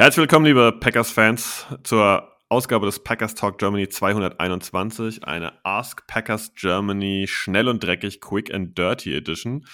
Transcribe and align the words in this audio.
Herzlich 0.00 0.22
willkommen, 0.22 0.46
liebe 0.46 0.72
Packers-Fans, 0.72 1.66
zur 1.84 2.26
Ausgabe 2.48 2.86
des 2.86 3.04
Packers 3.04 3.34
Talk 3.34 3.58
Germany 3.58 3.86
221, 3.86 5.24
eine 5.24 5.52
Ask 5.62 6.06
Packers 6.06 6.54
Germany 6.54 7.26
schnell 7.28 7.68
und 7.68 7.84
dreckig 7.84 8.22
Quick 8.22 8.50
and 8.54 8.78
Dirty 8.78 9.14
Edition. 9.14 9.66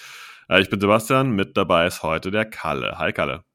Äh, 0.49 0.59
ich 0.59 0.69
bin 0.69 0.81
Sebastian, 0.81 1.31
mit 1.31 1.55
dabei 1.55 1.87
ist 1.87 2.03
heute 2.03 2.29
der 2.29 2.43
Kalle. 2.43 2.97
Hi 2.97 3.13
Kalle. 3.13 3.45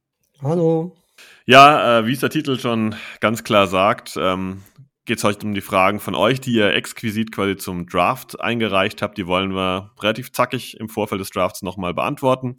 Hallo. 0.41 0.97
Ja, 1.45 1.99
äh, 1.99 2.07
wie 2.07 2.15
es 2.15 2.21
der 2.21 2.31
Titel 2.31 2.59
schon 2.59 2.95
ganz 3.21 3.45
klar 3.45 3.67
sagt, 3.67 4.17
ähm, 4.17 4.63
geht 5.05 5.19
es 5.19 5.25
heute 5.25 5.47
um 5.47 5.53
die 5.53 5.61
Fragen 5.61 6.01
von 6.01 6.15
euch, 6.15 6.41
die 6.41 6.55
ihr 6.55 6.73
exquisit 6.73 7.33
quasi 7.33 7.59
zum 7.59 7.87
Draft 7.87 8.41
eingereicht 8.41 9.03
habt. 9.03 9.19
Die 9.19 9.27
wollen 9.27 9.55
wir 9.55 9.91
relativ 10.01 10.33
zackig 10.33 10.81
im 10.81 10.89
Vorfeld 10.89 11.21
des 11.21 11.29
Drafts 11.29 11.61
nochmal 11.61 11.93
beantworten. 11.93 12.57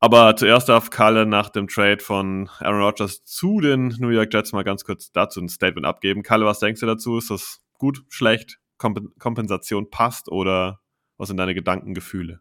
Aber 0.00 0.36
zuerst 0.36 0.68
darf 0.68 0.90
Kalle 0.90 1.24
nach 1.24 1.48
dem 1.48 1.66
Trade 1.66 2.02
von 2.02 2.50
Aaron 2.58 2.82
Rodgers 2.82 3.24
zu 3.24 3.60
den 3.60 3.94
New 3.98 4.10
York 4.10 4.32
Jets 4.32 4.52
mal 4.52 4.64
ganz 4.64 4.84
kurz 4.84 5.12
dazu 5.12 5.40
ein 5.40 5.48
Statement 5.48 5.86
abgeben. 5.86 6.22
Kalle, 6.22 6.44
was 6.44 6.60
denkst 6.60 6.80
du 6.80 6.86
dazu? 6.86 7.16
Ist 7.16 7.30
das 7.30 7.62
gut, 7.78 8.04
schlecht, 8.08 8.58
Komp 8.76 8.98
Kompensation 9.18 9.90
passt 9.90 10.28
oder 10.28 10.80
was 11.16 11.28
sind 11.28 11.38
deine 11.38 11.54
Gedanken, 11.54 11.94
Gefühle? 11.94 12.40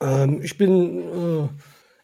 Ähm, 0.00 0.40
ich 0.42 0.56
bin 0.56 0.98
äh, 1.00 1.48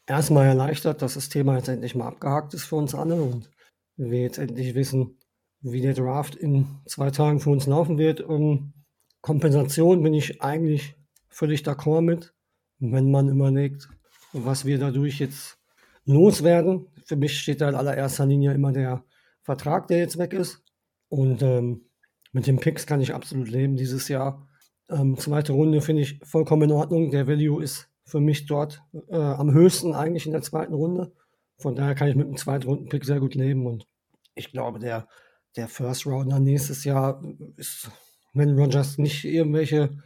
erstmal 0.06 0.46
erleichtert, 0.46 1.02
dass 1.02 1.14
das 1.14 1.28
Thema 1.28 1.56
jetzt 1.56 1.68
endlich 1.68 1.94
mal 1.94 2.08
abgehakt 2.08 2.54
ist 2.54 2.64
für 2.64 2.76
uns 2.76 2.94
alle 2.94 3.14
und 3.14 3.50
wir 3.96 4.22
jetzt 4.22 4.38
endlich 4.38 4.74
wissen, 4.74 5.18
wie 5.60 5.80
der 5.80 5.94
Draft 5.94 6.34
in 6.34 6.80
zwei 6.86 7.10
Tagen 7.10 7.40
für 7.40 7.50
uns 7.50 7.66
laufen 7.66 7.98
wird. 7.98 8.20
Um 8.20 8.72
Kompensation 9.20 10.02
bin 10.02 10.14
ich 10.14 10.40
eigentlich 10.42 10.96
völlig 11.28 11.62
d'accord 11.62 12.02
mit, 12.02 12.34
wenn 12.78 13.10
man 13.10 13.28
überlegt, 13.28 13.88
was 14.32 14.64
wir 14.64 14.78
dadurch 14.78 15.18
jetzt 15.18 15.58
loswerden. 16.04 16.86
Für 17.04 17.16
mich 17.16 17.38
steht 17.38 17.60
da 17.60 17.68
in 17.68 17.74
allererster 17.74 18.26
Linie 18.26 18.52
immer 18.52 18.72
der 18.72 19.04
Vertrag, 19.42 19.88
der 19.88 19.98
jetzt 19.98 20.18
weg 20.18 20.32
ist. 20.32 20.62
Und 21.08 21.42
ähm, 21.42 21.86
mit 22.32 22.46
den 22.46 22.58
Picks 22.58 22.86
kann 22.86 23.00
ich 23.00 23.14
absolut 23.14 23.48
leben 23.48 23.76
dieses 23.76 24.08
Jahr. 24.08 24.46
Ähm, 24.90 25.16
zweite 25.16 25.52
Runde 25.52 25.80
finde 25.80 26.02
ich 26.02 26.20
vollkommen 26.24 26.62
in 26.62 26.72
Ordnung. 26.72 27.10
Der 27.10 27.26
Value 27.26 27.62
ist 27.62 27.88
für 28.04 28.20
mich 28.20 28.46
dort 28.46 28.82
äh, 29.08 29.16
am 29.16 29.52
höchsten 29.52 29.94
eigentlich 29.94 30.26
in 30.26 30.32
der 30.32 30.42
zweiten 30.42 30.74
Runde. 30.74 31.12
Von 31.58 31.74
daher 31.74 31.94
kann 31.94 32.08
ich 32.08 32.16
mit 32.16 32.26
dem 32.26 32.36
zweiten 32.36 32.66
Runden-Pick 32.66 33.04
sehr 33.04 33.20
gut 33.20 33.34
leben. 33.34 33.66
Und 33.66 33.86
ich 34.34 34.52
glaube, 34.52 34.78
der, 34.78 35.08
der 35.56 35.68
First 35.68 36.06
Rounder 36.06 36.38
nächstes 36.38 36.84
Jahr 36.84 37.22
ist, 37.56 37.90
wenn 38.32 38.58
Rogers 38.58 38.98
nicht 38.98 39.24
irgendwelche 39.24 39.98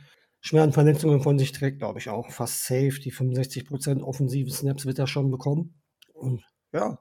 schweren 0.43 0.73
Verletzungen 0.73 1.23
von 1.23 1.39
sich 1.39 1.53
trägt, 1.53 1.79
glaube 1.79 2.01
ich 2.01 2.11
auch. 2.11 2.31
Fast 2.31 2.65
safe. 2.65 3.01
Die 3.01 3.13
65% 3.13 4.03
offensiven 4.03 4.53
Snaps 4.53 4.85
wird 4.85 4.99
er 4.99 5.07
schon 5.07 5.31
bekommen. 5.31 5.81
Und 6.13 6.45
ja, 6.73 6.99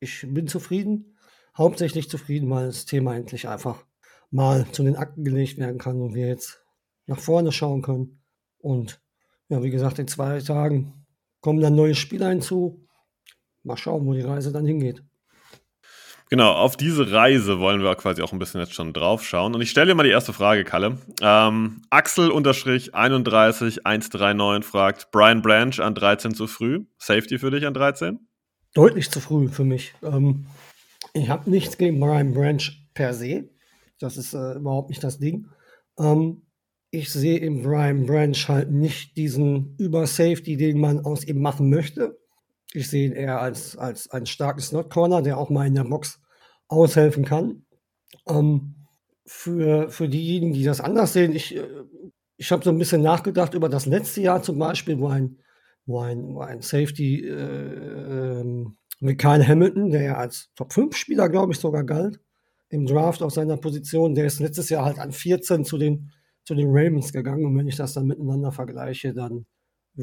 ich 0.00 0.26
bin 0.28 0.48
zufrieden. 0.48 1.16
Hauptsächlich 1.56 2.10
zufrieden, 2.10 2.50
weil 2.50 2.66
das 2.66 2.84
Thema 2.84 3.16
endlich 3.16 3.48
einfach 3.48 3.86
mal 4.30 4.66
zu 4.72 4.82
den 4.82 4.96
Akten 4.96 5.24
gelegt 5.24 5.58
werden 5.58 5.78
kann 5.78 6.00
und 6.00 6.14
wir 6.14 6.28
jetzt 6.28 6.62
nach 7.06 7.18
vorne 7.18 7.52
schauen 7.52 7.82
können. 7.82 8.22
Und 8.58 9.02
ja, 9.48 9.62
wie 9.62 9.70
gesagt, 9.70 9.98
in 9.98 10.08
zwei 10.08 10.40
Tagen 10.40 11.06
kommen 11.40 11.60
dann 11.60 11.74
neue 11.74 11.94
Spieler 11.94 12.28
hinzu. 12.28 12.86
Mal 13.62 13.76
schauen, 13.76 14.06
wo 14.06 14.12
die 14.12 14.20
Reise 14.20 14.52
dann 14.52 14.66
hingeht. 14.66 15.04
Genau, 16.30 16.52
auf 16.52 16.76
diese 16.76 17.10
Reise 17.10 17.58
wollen 17.58 17.82
wir 17.82 17.92
quasi 17.96 18.22
auch 18.22 18.32
ein 18.32 18.38
bisschen 18.38 18.60
jetzt 18.60 18.74
schon 18.74 18.92
drauf 18.92 19.24
schauen. 19.24 19.52
Und 19.52 19.62
ich 19.62 19.70
stelle 19.70 19.88
dir 19.88 19.96
mal 19.96 20.04
die 20.04 20.10
erste 20.10 20.32
Frage, 20.32 20.62
Kalle. 20.62 20.96
Ähm, 21.20 21.82
Axel-39139 21.90 24.62
fragt, 24.62 25.10
Brian 25.10 25.42
Branch 25.42 25.80
an 25.80 25.96
13 25.96 26.34
zu 26.34 26.46
früh. 26.46 26.84
Safety 26.98 27.40
für 27.40 27.50
dich 27.50 27.66
an 27.66 27.74
13? 27.74 28.20
Deutlich 28.74 29.10
zu 29.10 29.18
früh 29.18 29.48
für 29.48 29.64
mich. 29.64 29.92
Ähm, 30.04 30.46
ich 31.14 31.28
habe 31.28 31.50
nichts 31.50 31.78
gegen 31.78 31.98
Brian 31.98 32.32
Branch 32.32 32.62
per 32.94 33.12
se. 33.12 33.50
Das 33.98 34.16
ist 34.16 34.32
äh, 34.32 34.52
überhaupt 34.52 34.90
nicht 34.90 35.02
das 35.02 35.18
Ding. 35.18 35.48
Ähm, 35.98 36.42
ich 36.92 37.12
sehe 37.12 37.38
im 37.38 37.64
Brian 37.64 38.06
Branch 38.06 38.38
halt 38.46 38.70
nicht 38.70 39.16
diesen 39.16 39.74
Über-Safety, 39.78 40.56
den 40.56 40.78
man 40.78 41.04
aus 41.04 41.24
ihm 41.24 41.42
machen 41.42 41.70
möchte. 41.70 42.19
Ich 42.72 42.88
sehe 42.88 43.06
ihn 43.06 43.12
eher 43.12 43.40
als, 43.40 43.76
als 43.76 44.10
einen 44.10 44.26
starken 44.26 44.60
Slot-Corner, 44.60 45.22
der 45.22 45.38
auch 45.38 45.50
mal 45.50 45.66
in 45.66 45.74
der 45.74 45.84
Box 45.84 46.20
aushelfen 46.68 47.24
kann. 47.24 47.64
Ähm, 48.28 48.86
für, 49.26 49.90
für 49.90 50.08
diejenigen, 50.08 50.52
die 50.52 50.64
das 50.64 50.80
anders 50.80 51.12
sehen, 51.12 51.34
ich, 51.34 51.56
äh, 51.56 51.66
ich 52.36 52.50
habe 52.52 52.64
so 52.64 52.70
ein 52.70 52.78
bisschen 52.78 53.02
nachgedacht 53.02 53.54
über 53.54 53.68
das 53.68 53.86
letzte 53.86 54.22
Jahr 54.22 54.42
zum 54.42 54.58
Beispiel, 54.58 54.98
wo 54.98 55.08
ein, 55.08 55.38
wo 55.86 56.00
ein, 56.00 56.34
wo 56.34 56.40
ein 56.40 56.62
Safety 56.62 57.26
äh, 57.26 58.40
äh, 58.40 59.14
Kyle 59.14 59.46
Hamilton, 59.46 59.90
der 59.90 60.02
ja 60.02 60.14
als 60.16 60.50
Top-5-Spieler, 60.56 61.28
glaube 61.28 61.52
ich, 61.52 61.58
sogar 61.58 61.84
galt, 61.84 62.20
im 62.68 62.86
Draft 62.86 63.22
auf 63.22 63.32
seiner 63.32 63.56
Position, 63.56 64.14
der 64.14 64.26
ist 64.26 64.40
letztes 64.40 64.68
Jahr 64.68 64.84
halt 64.84 64.98
an 64.98 65.12
14 65.12 65.64
zu 65.64 65.76
den, 65.76 66.12
zu 66.44 66.54
den 66.54 66.68
Ravens 66.68 67.12
gegangen. 67.12 67.44
Und 67.44 67.58
wenn 67.58 67.68
ich 67.68 67.76
das 67.76 67.94
dann 67.94 68.06
miteinander 68.06 68.52
vergleiche, 68.52 69.12
dann 69.12 69.46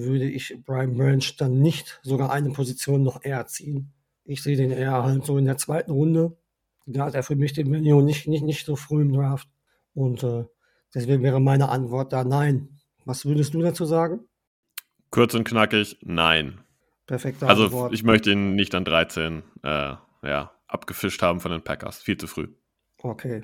würde 0.03 0.29
ich 0.29 0.57
Brian 0.65 0.95
Branch 0.95 1.35
dann 1.37 1.59
nicht 1.59 1.99
sogar 2.03 2.31
eine 2.31 2.51
Position 2.51 3.03
noch 3.03 3.23
eher 3.23 3.45
ziehen. 3.47 3.93
Ich 4.23 4.43
sehe 4.43 4.57
den 4.57 4.71
eher 4.71 5.03
halt 5.03 5.25
so 5.25 5.37
in 5.37 5.45
der 5.45 5.57
zweiten 5.57 5.91
Runde. 5.91 6.37
Da 6.85 7.05
hat 7.05 7.15
er 7.15 7.23
für 7.23 7.35
mich 7.35 7.53
den 7.53 7.69
Million 7.69 8.05
nicht, 8.05 8.27
nicht, 8.27 8.43
nicht 8.43 8.65
so 8.65 8.75
früh 8.75 9.01
im 9.01 9.13
Draft. 9.13 9.47
Und 9.93 10.23
äh, 10.23 10.45
deswegen 10.93 11.23
wäre 11.23 11.39
meine 11.39 11.69
Antwort 11.69 12.13
da 12.13 12.23
nein. 12.23 12.79
Was 13.05 13.25
würdest 13.25 13.53
du 13.53 13.61
dazu 13.61 13.85
sagen? 13.85 14.21
Kurz 15.09 15.33
und 15.33 15.45
knackig, 15.45 15.97
nein. 16.01 16.59
Perfekte 17.05 17.47
also, 17.47 17.65
Antwort. 17.65 17.83
Also 17.83 17.93
ich 17.93 18.03
möchte 18.03 18.31
ihn 18.31 18.55
nicht 18.55 18.75
an 18.75 18.85
13 18.85 19.43
äh, 19.63 19.95
ja, 20.23 20.51
abgefischt 20.67 21.21
haben 21.21 21.39
von 21.39 21.51
den 21.51 21.63
Packers. 21.63 21.99
Viel 21.99 22.17
zu 22.17 22.27
früh. 22.27 22.49
Okay. 23.01 23.43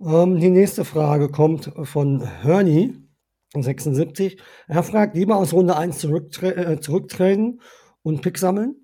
Ähm, 0.00 0.38
die 0.38 0.50
nächste 0.50 0.84
Frage 0.84 1.28
kommt 1.28 1.72
von 1.84 2.42
Hörni. 2.42 3.01
76. 3.54 4.38
Er 4.68 4.82
fragt, 4.82 5.14
lieber 5.14 5.36
aus 5.36 5.52
Runde 5.52 5.76
1 5.76 5.98
zurücktre 5.98 6.56
äh, 6.56 6.80
zurücktreten 6.80 7.60
und 8.02 8.22
Pick 8.22 8.38
sammeln? 8.38 8.76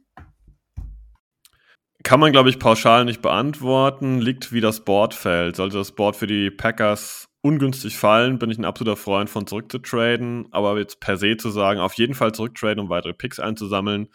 Kann 2.03 2.21
man, 2.21 2.33
glaube 2.33 2.51
ich, 2.51 2.59
pauschal 2.59 3.05
nicht 3.05 3.23
beantworten. 3.23 4.21
Liegt, 4.21 4.53
wie 4.53 4.61
das 4.61 4.85
Board 4.85 5.15
fällt. 5.15 5.57
Sollte 5.57 5.79
das 5.79 5.93
Board 5.93 6.17
für 6.17 6.27
die 6.27 6.51
Packers 6.51 7.29
ungünstig 7.41 7.97
fallen, 7.97 8.39
bin 8.39 8.51
ich 8.51 8.59
ein 8.59 8.65
absoluter 8.65 8.97
Freund 8.97 9.31
von 9.31 9.47
zurückzutraden. 9.47 10.49
Aber 10.51 10.79
jetzt 10.79 11.01
per 11.01 11.17
se 11.17 11.37
zu 11.37 11.51
sagen, 11.51 11.81
auf 11.81 11.95
jeden 11.95 12.15
Fall 12.15 12.33
zurücktraden, 12.33 12.81
um 12.81 12.89
weitere 12.89 13.15
Picks 13.15 13.41
einzusammeln, 13.41 14.09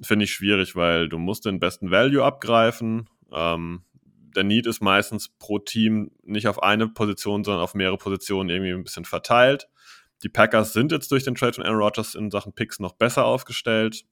finde 0.00 0.24
ich 0.24 0.32
schwierig, 0.32 0.76
weil 0.76 1.08
du 1.08 1.18
musst 1.18 1.44
den 1.44 1.60
besten 1.60 1.90
Value 1.90 2.24
abgreifen. 2.24 3.08
Ähm, 3.32 3.82
der 4.36 4.44
Need 4.44 4.66
ist 4.66 4.80
meistens 4.80 5.28
pro 5.28 5.58
Team 5.58 6.10
nicht 6.22 6.48
auf 6.48 6.62
eine 6.62 6.88
Position, 6.88 7.44
sondern 7.44 7.62
auf 7.62 7.74
mehrere 7.74 7.98
Positionen 7.98 8.50
irgendwie 8.50 8.72
ein 8.72 8.84
bisschen 8.84 9.04
verteilt. 9.04 9.68
Die 10.22 10.28
Packers 10.28 10.72
sind 10.72 10.92
jetzt 10.92 11.10
durch 11.10 11.24
den 11.24 11.34
Trade 11.34 11.54
von 11.54 11.64
Aaron 11.64 11.80
Rodgers 11.80 12.14
in 12.14 12.30
Sachen 12.30 12.52
Picks 12.52 12.80
noch 12.80 12.92
besser 12.92 13.24
aufgestellt. 13.24 14.04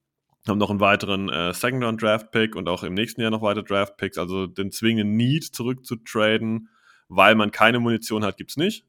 Haben 0.47 0.59
noch 0.59 0.71
einen 0.71 0.81
weiteren 0.81 1.29
äh, 1.29 1.53
Second-Round-Draft-Pick 1.53 2.55
und 2.55 2.69
auch 2.69 2.85
im 2.85 2.95
nächsten 2.95 3.21
Jahr 3.21 3.33
noch 3.33 3.43
weitere 3.43 3.65
Draft-Picks. 3.65 4.17
Also 4.17 4.47
den 4.47 4.71
zwingenden 4.71 5.17
Need 5.17 5.45
zurückzutraden, 5.45 6.69
weil 7.09 7.35
man 7.35 7.51
keine 7.51 7.81
Munition 7.81 8.25
hat, 8.25 8.37
gibt 8.37 8.51
es 8.51 8.57
nicht. 8.57 8.85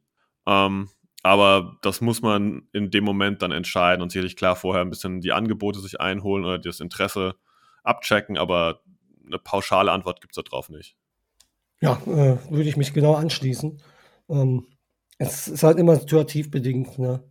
Ähm, 0.45 0.89
aber 1.23 1.77
das 1.81 1.99
muss 1.99 2.21
man 2.21 2.67
in 2.73 2.91
dem 2.91 3.03
Moment 3.03 3.41
dann 3.41 3.51
entscheiden 3.51 4.01
und 4.01 4.11
sicherlich 4.11 4.35
klar 4.35 4.55
vorher 4.55 4.83
ein 4.83 4.89
bisschen 4.89 5.19
die 5.19 5.33
Angebote 5.33 5.79
sich 5.79 5.99
einholen 5.99 6.45
oder 6.45 6.59
das 6.59 6.79
Interesse 6.79 7.35
abchecken, 7.83 8.37
aber 8.37 8.81
eine 9.25 9.39
pauschale 9.39 9.91
Antwort 9.91 10.21
gibt 10.21 10.37
es 10.37 10.43
darauf 10.43 10.69
nicht. 10.69 10.95
Ja, 11.81 12.01
äh, 12.05 12.37
würde 12.49 12.69
ich 12.69 12.77
mich 12.77 12.93
genau 12.93 13.15
anschließen. 13.15 13.81
Ähm, 14.29 14.67
es 15.17 15.47
ist 15.47 15.63
halt 15.63 15.79
immer 15.79 15.95
situativ 15.95 16.51
bedingt. 16.51 16.99
Ne? 16.99 17.23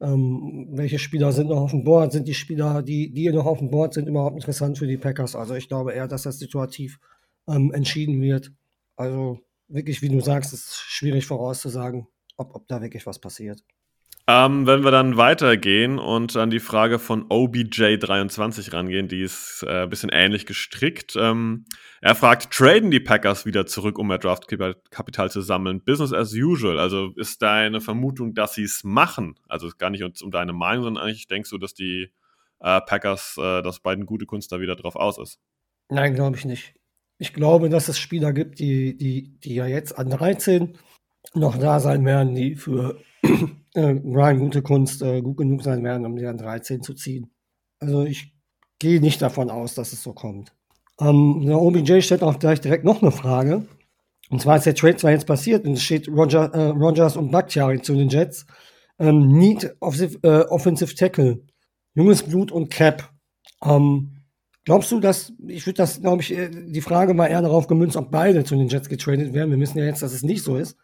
Ähm, 0.00 0.68
welche 0.70 0.98
Spieler 0.98 1.32
sind 1.32 1.48
noch 1.48 1.60
auf 1.60 1.70
dem 1.70 1.84
Board? 1.84 2.12
Sind 2.12 2.28
die 2.28 2.34
Spieler, 2.34 2.82
die, 2.82 3.12
die 3.12 3.30
noch 3.30 3.46
auf 3.46 3.58
dem 3.58 3.70
Board 3.70 3.94
sind, 3.94 4.08
überhaupt 4.08 4.36
interessant 4.36 4.78
für 4.78 4.86
die 4.86 4.96
Packers? 4.96 5.34
Also 5.36 5.54
ich 5.54 5.68
glaube 5.68 5.92
eher, 5.92 6.08
dass 6.08 6.22
das 6.22 6.38
situativ 6.38 6.98
ähm, 7.48 7.72
entschieden 7.72 8.20
wird. 8.20 8.52
Also 8.96 9.40
wirklich, 9.68 10.02
wie 10.02 10.08
du 10.08 10.20
sagst, 10.20 10.52
ist 10.52 10.74
schwierig 10.74 11.26
vorauszusagen, 11.26 12.06
ob, 12.36 12.54
ob 12.54 12.68
da 12.68 12.80
wirklich 12.80 13.06
was 13.06 13.18
passiert. 13.18 13.62
Ähm, 14.28 14.68
wenn 14.68 14.84
wir 14.84 14.92
dann 14.92 15.16
weitergehen 15.16 15.98
und 15.98 16.36
an 16.36 16.50
die 16.50 16.60
Frage 16.60 17.00
von 17.00 17.28
OBJ23 17.28 18.72
rangehen, 18.72 19.08
die 19.08 19.22
ist 19.22 19.64
äh, 19.66 19.82
ein 19.82 19.90
bisschen 19.90 20.10
ähnlich 20.12 20.46
gestrickt. 20.46 21.16
Ähm, 21.16 21.64
er 22.00 22.14
fragt, 22.14 22.52
traden 22.52 22.92
die 22.92 23.00
Packers 23.00 23.46
wieder 23.46 23.66
zurück, 23.66 23.98
um 23.98 24.06
mehr 24.06 24.18
Draftkapital 24.18 25.30
zu 25.30 25.40
sammeln? 25.40 25.82
Business 25.82 26.12
as 26.12 26.32
usual. 26.34 26.78
Also 26.78 27.10
ist 27.16 27.42
deine 27.42 27.80
Vermutung, 27.80 28.32
dass 28.32 28.54
sie 28.54 28.62
es 28.62 28.84
machen? 28.84 29.34
Also 29.48 29.68
gar 29.76 29.90
nicht 29.90 30.22
um 30.22 30.30
deine 30.30 30.52
Meinung, 30.52 30.84
sondern 30.84 31.04
eigentlich 31.04 31.26
denkst 31.26 31.50
du, 31.50 31.58
dass 31.58 31.74
die 31.74 32.12
äh, 32.60 32.80
Packers, 32.80 33.36
äh, 33.38 33.60
dass 33.62 33.80
beiden 33.80 34.06
gute 34.06 34.26
Kunst 34.26 34.52
da 34.52 34.60
wieder 34.60 34.76
drauf 34.76 34.94
aus 34.94 35.18
ist? 35.18 35.40
Nein, 35.88 36.14
glaube 36.14 36.36
ich 36.36 36.44
nicht. 36.44 36.74
Ich 37.18 37.32
glaube, 37.32 37.68
dass 37.68 37.88
es 37.88 37.98
Spieler 37.98 38.32
gibt, 38.32 38.60
die, 38.60 38.96
die, 38.96 39.38
die 39.40 39.54
ja 39.54 39.66
jetzt 39.66 39.98
an 39.98 40.10
13 40.10 40.78
noch 41.34 41.58
da 41.58 41.80
sein 41.80 42.04
werden, 42.04 42.34
die 42.34 42.56
für 42.56 42.98
äh, 43.74 43.80
Ryan 43.80 44.38
gute 44.38 44.62
Kunst 44.62 45.02
äh, 45.02 45.22
gut 45.22 45.38
genug 45.38 45.62
sein 45.62 45.82
werden, 45.84 46.06
um 46.06 46.16
die 46.16 46.26
an 46.26 46.38
13 46.38 46.82
zu 46.82 46.94
ziehen. 46.94 47.30
Also 47.78 48.04
ich 48.04 48.32
gehe 48.78 49.00
nicht 49.00 49.22
davon 49.22 49.50
aus, 49.50 49.74
dass 49.74 49.92
es 49.92 50.02
so 50.02 50.12
kommt. 50.12 50.54
Ähm, 51.00 51.42
der 51.46 51.60
OBJ 51.60 52.00
stellt 52.00 52.22
auch 52.22 52.38
gleich 52.38 52.60
direkt 52.60 52.84
noch 52.84 53.02
eine 53.02 53.12
Frage. 53.12 53.66
Und 54.30 54.40
zwar 54.40 54.56
ist 54.56 54.66
der 54.66 54.74
Trade 54.74 54.96
zwar 54.96 55.10
jetzt 55.10 55.26
passiert 55.26 55.66
und 55.66 55.74
es 55.74 55.82
steht 55.82 56.08
Roger, 56.08 56.52
äh, 56.54 56.68
Rogers 56.68 57.16
und 57.16 57.30
Bakhtiari 57.30 57.82
zu 57.82 57.94
den 57.94 58.08
Jets. 58.08 58.46
Ähm, 58.98 59.28
Need 59.28 59.74
Offensive, 59.80 60.18
äh, 60.22 60.44
Offensive 60.48 60.94
Tackle, 60.94 61.42
junges 61.94 62.22
Blut 62.22 62.52
und 62.52 62.70
Cap. 62.70 63.10
Ähm, 63.64 64.22
glaubst 64.64 64.90
du, 64.90 65.00
dass, 65.00 65.32
ich 65.48 65.66
würde 65.66 65.78
das, 65.78 66.00
glaube 66.00 66.22
ich, 66.22 66.32
äh, 66.32 66.50
die 66.50 66.80
Frage 66.80 67.14
mal 67.14 67.26
eher 67.26 67.42
darauf 67.42 67.66
gemünzt, 67.66 67.96
ob 67.96 68.10
beide 68.10 68.44
zu 68.44 68.56
den 68.56 68.68
Jets 68.68 68.88
getradet 68.88 69.32
werden. 69.32 69.50
Wir 69.50 69.60
wissen 69.60 69.78
ja 69.78 69.84
jetzt, 69.84 70.02
dass 70.02 70.12
es 70.12 70.22
nicht 70.22 70.42
so 70.42 70.56
ist. 70.56 70.76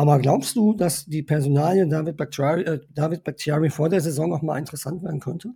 Aber 0.00 0.18
glaubst 0.18 0.56
du, 0.56 0.72
dass 0.72 1.04
die 1.04 1.22
Personalie 1.22 1.86
David 1.86 2.16
Bakhtiari, 2.16 2.62
äh, 2.62 2.80
David 2.88 3.22
Bakhtiari 3.22 3.68
vor 3.68 3.90
der 3.90 4.00
Saison 4.00 4.30
noch 4.30 4.40
mal 4.40 4.56
interessant 4.56 5.02
werden 5.02 5.20
könnte? 5.20 5.50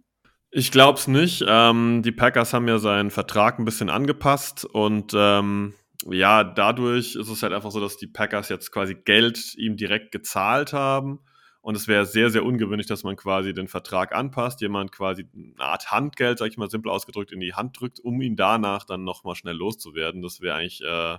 Ich 0.50 0.70
glaube 0.70 0.99
es 0.99 1.08
nicht. 1.08 1.43
Ähm, 1.49 2.02
die 2.05 2.12
Packers 2.12 2.52
haben 2.52 2.69
ja 2.69 2.79
seinen 2.79 3.11
Vertrag 3.11 3.58
ein 3.58 3.64
bisschen 3.64 3.88
angepasst 3.88 4.67
und 4.67 5.14
ähm, 5.17 5.73
ja, 6.11 6.44
dadurch 6.44 7.17
ist 7.17 7.31
es 7.31 7.43
halt 7.43 7.55
einfach 7.55 7.70
so, 7.70 7.81
dass 7.81 7.96
die 7.96 8.06
Packers 8.06 8.50
jetzt 8.50 8.70
quasi 8.70 8.94
Geld 8.94 9.55
ihm 9.55 9.79
direkt 9.79 10.12
gezahlt 10.12 10.75
haben. 10.75 11.20
Und 11.62 11.75
es 11.75 11.88
wäre 11.88 12.05
sehr, 12.05 12.29
sehr 12.29 12.44
ungewöhnlich, 12.44 12.87
dass 12.87 13.02
man 13.02 13.17
quasi 13.17 13.55
den 13.55 13.69
Vertrag 13.69 14.14
anpasst, 14.14 14.61
jemand 14.61 14.93
quasi 14.93 15.26
eine 15.35 15.64
Art 15.64 15.90
Handgeld, 15.90 16.37
sag 16.37 16.49
ich 16.49 16.58
mal 16.58 16.69
simpel 16.69 16.90
ausgedrückt, 16.90 17.32
in 17.32 17.40
die 17.40 17.55
Hand 17.55 17.81
drückt, 17.81 17.99
um 17.99 18.20
ihn 18.20 18.37
danach 18.37 18.85
dann 18.85 19.05
nochmal 19.05 19.37
schnell 19.37 19.56
loszuwerden. 19.56 20.20
Das 20.20 20.43
wäre 20.43 20.56
eigentlich 20.56 20.82
äh, 20.82 21.17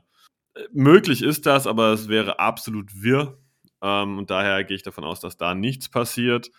möglich 0.71 1.21
ist 1.21 1.45
das, 1.45 1.67
aber 1.67 1.93
es 1.93 2.07
wäre 2.07 2.39
absolut 2.39 3.01
wirr. 3.01 3.37
Ähm, 3.81 4.17
und 4.17 4.29
daher 4.29 4.63
gehe 4.63 4.75
ich 4.75 4.83
davon 4.83 5.03
aus, 5.03 5.19
dass 5.19 5.37
da 5.37 5.55
nichts 5.55 5.89
passiert. 5.89 6.51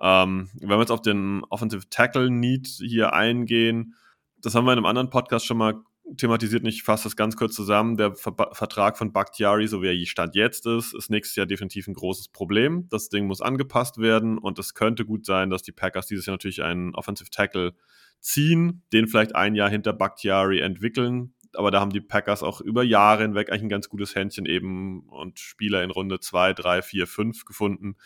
Ähm, 0.00 0.48
wenn 0.54 0.68
wir 0.68 0.80
jetzt 0.80 0.92
auf 0.92 1.02
den 1.02 1.44
Offensive 1.50 1.88
Tackle 1.90 2.30
Need 2.30 2.66
hier 2.66 3.12
eingehen, 3.12 3.94
das 4.38 4.54
haben 4.54 4.64
wir 4.64 4.72
in 4.72 4.78
einem 4.78 4.86
anderen 4.86 5.10
Podcast 5.10 5.46
schon 5.46 5.58
mal 5.58 5.74
thematisiert. 6.16 6.66
Ich 6.66 6.82
fasse 6.82 7.04
das 7.04 7.16
ganz 7.16 7.36
kurz 7.36 7.54
zusammen. 7.54 7.96
Der 7.96 8.14
Ver 8.14 8.34
Vertrag 8.52 8.98
von 8.98 9.12
Bakhtiari, 9.12 9.66
so 9.66 9.82
wie 9.82 9.88
er 9.88 10.06
Stand 10.06 10.34
jetzt 10.34 10.66
ist, 10.66 10.94
ist 10.94 11.10
nächstes 11.10 11.36
Jahr 11.36 11.46
definitiv 11.46 11.86
ein 11.86 11.94
großes 11.94 12.28
Problem. 12.28 12.88
Das 12.88 13.08
Ding 13.08 13.26
muss 13.26 13.40
angepasst 13.40 13.98
werden 13.98 14.38
und 14.38 14.58
es 14.58 14.74
könnte 14.74 15.04
gut 15.04 15.26
sein, 15.26 15.50
dass 15.50 15.62
die 15.62 15.72
Packers 15.72 16.06
dieses 16.06 16.26
Jahr 16.26 16.34
natürlich 16.34 16.62
einen 16.62 16.94
Offensive 16.94 17.30
Tackle 17.30 17.74
ziehen, 18.20 18.82
den 18.92 19.06
vielleicht 19.06 19.34
ein 19.34 19.54
Jahr 19.54 19.70
hinter 19.70 19.92
Bakhtiari 19.92 20.60
entwickeln, 20.60 21.34
aber 21.54 21.70
da 21.70 21.80
haben 21.80 21.90
die 21.90 22.00
Packers 22.00 22.42
auch 22.42 22.60
über 22.60 22.82
Jahre 22.82 23.22
hinweg 23.22 23.50
eigentlich 23.50 23.62
ein 23.62 23.68
ganz 23.68 23.88
gutes 23.88 24.14
Händchen 24.14 24.46
eben 24.46 25.08
und 25.08 25.38
Spieler 25.38 25.82
in 25.82 25.90
Runde 25.90 26.20
2, 26.20 26.52
3, 26.52 26.82
4, 26.82 27.06
5 27.06 27.44
gefunden, 27.44 27.96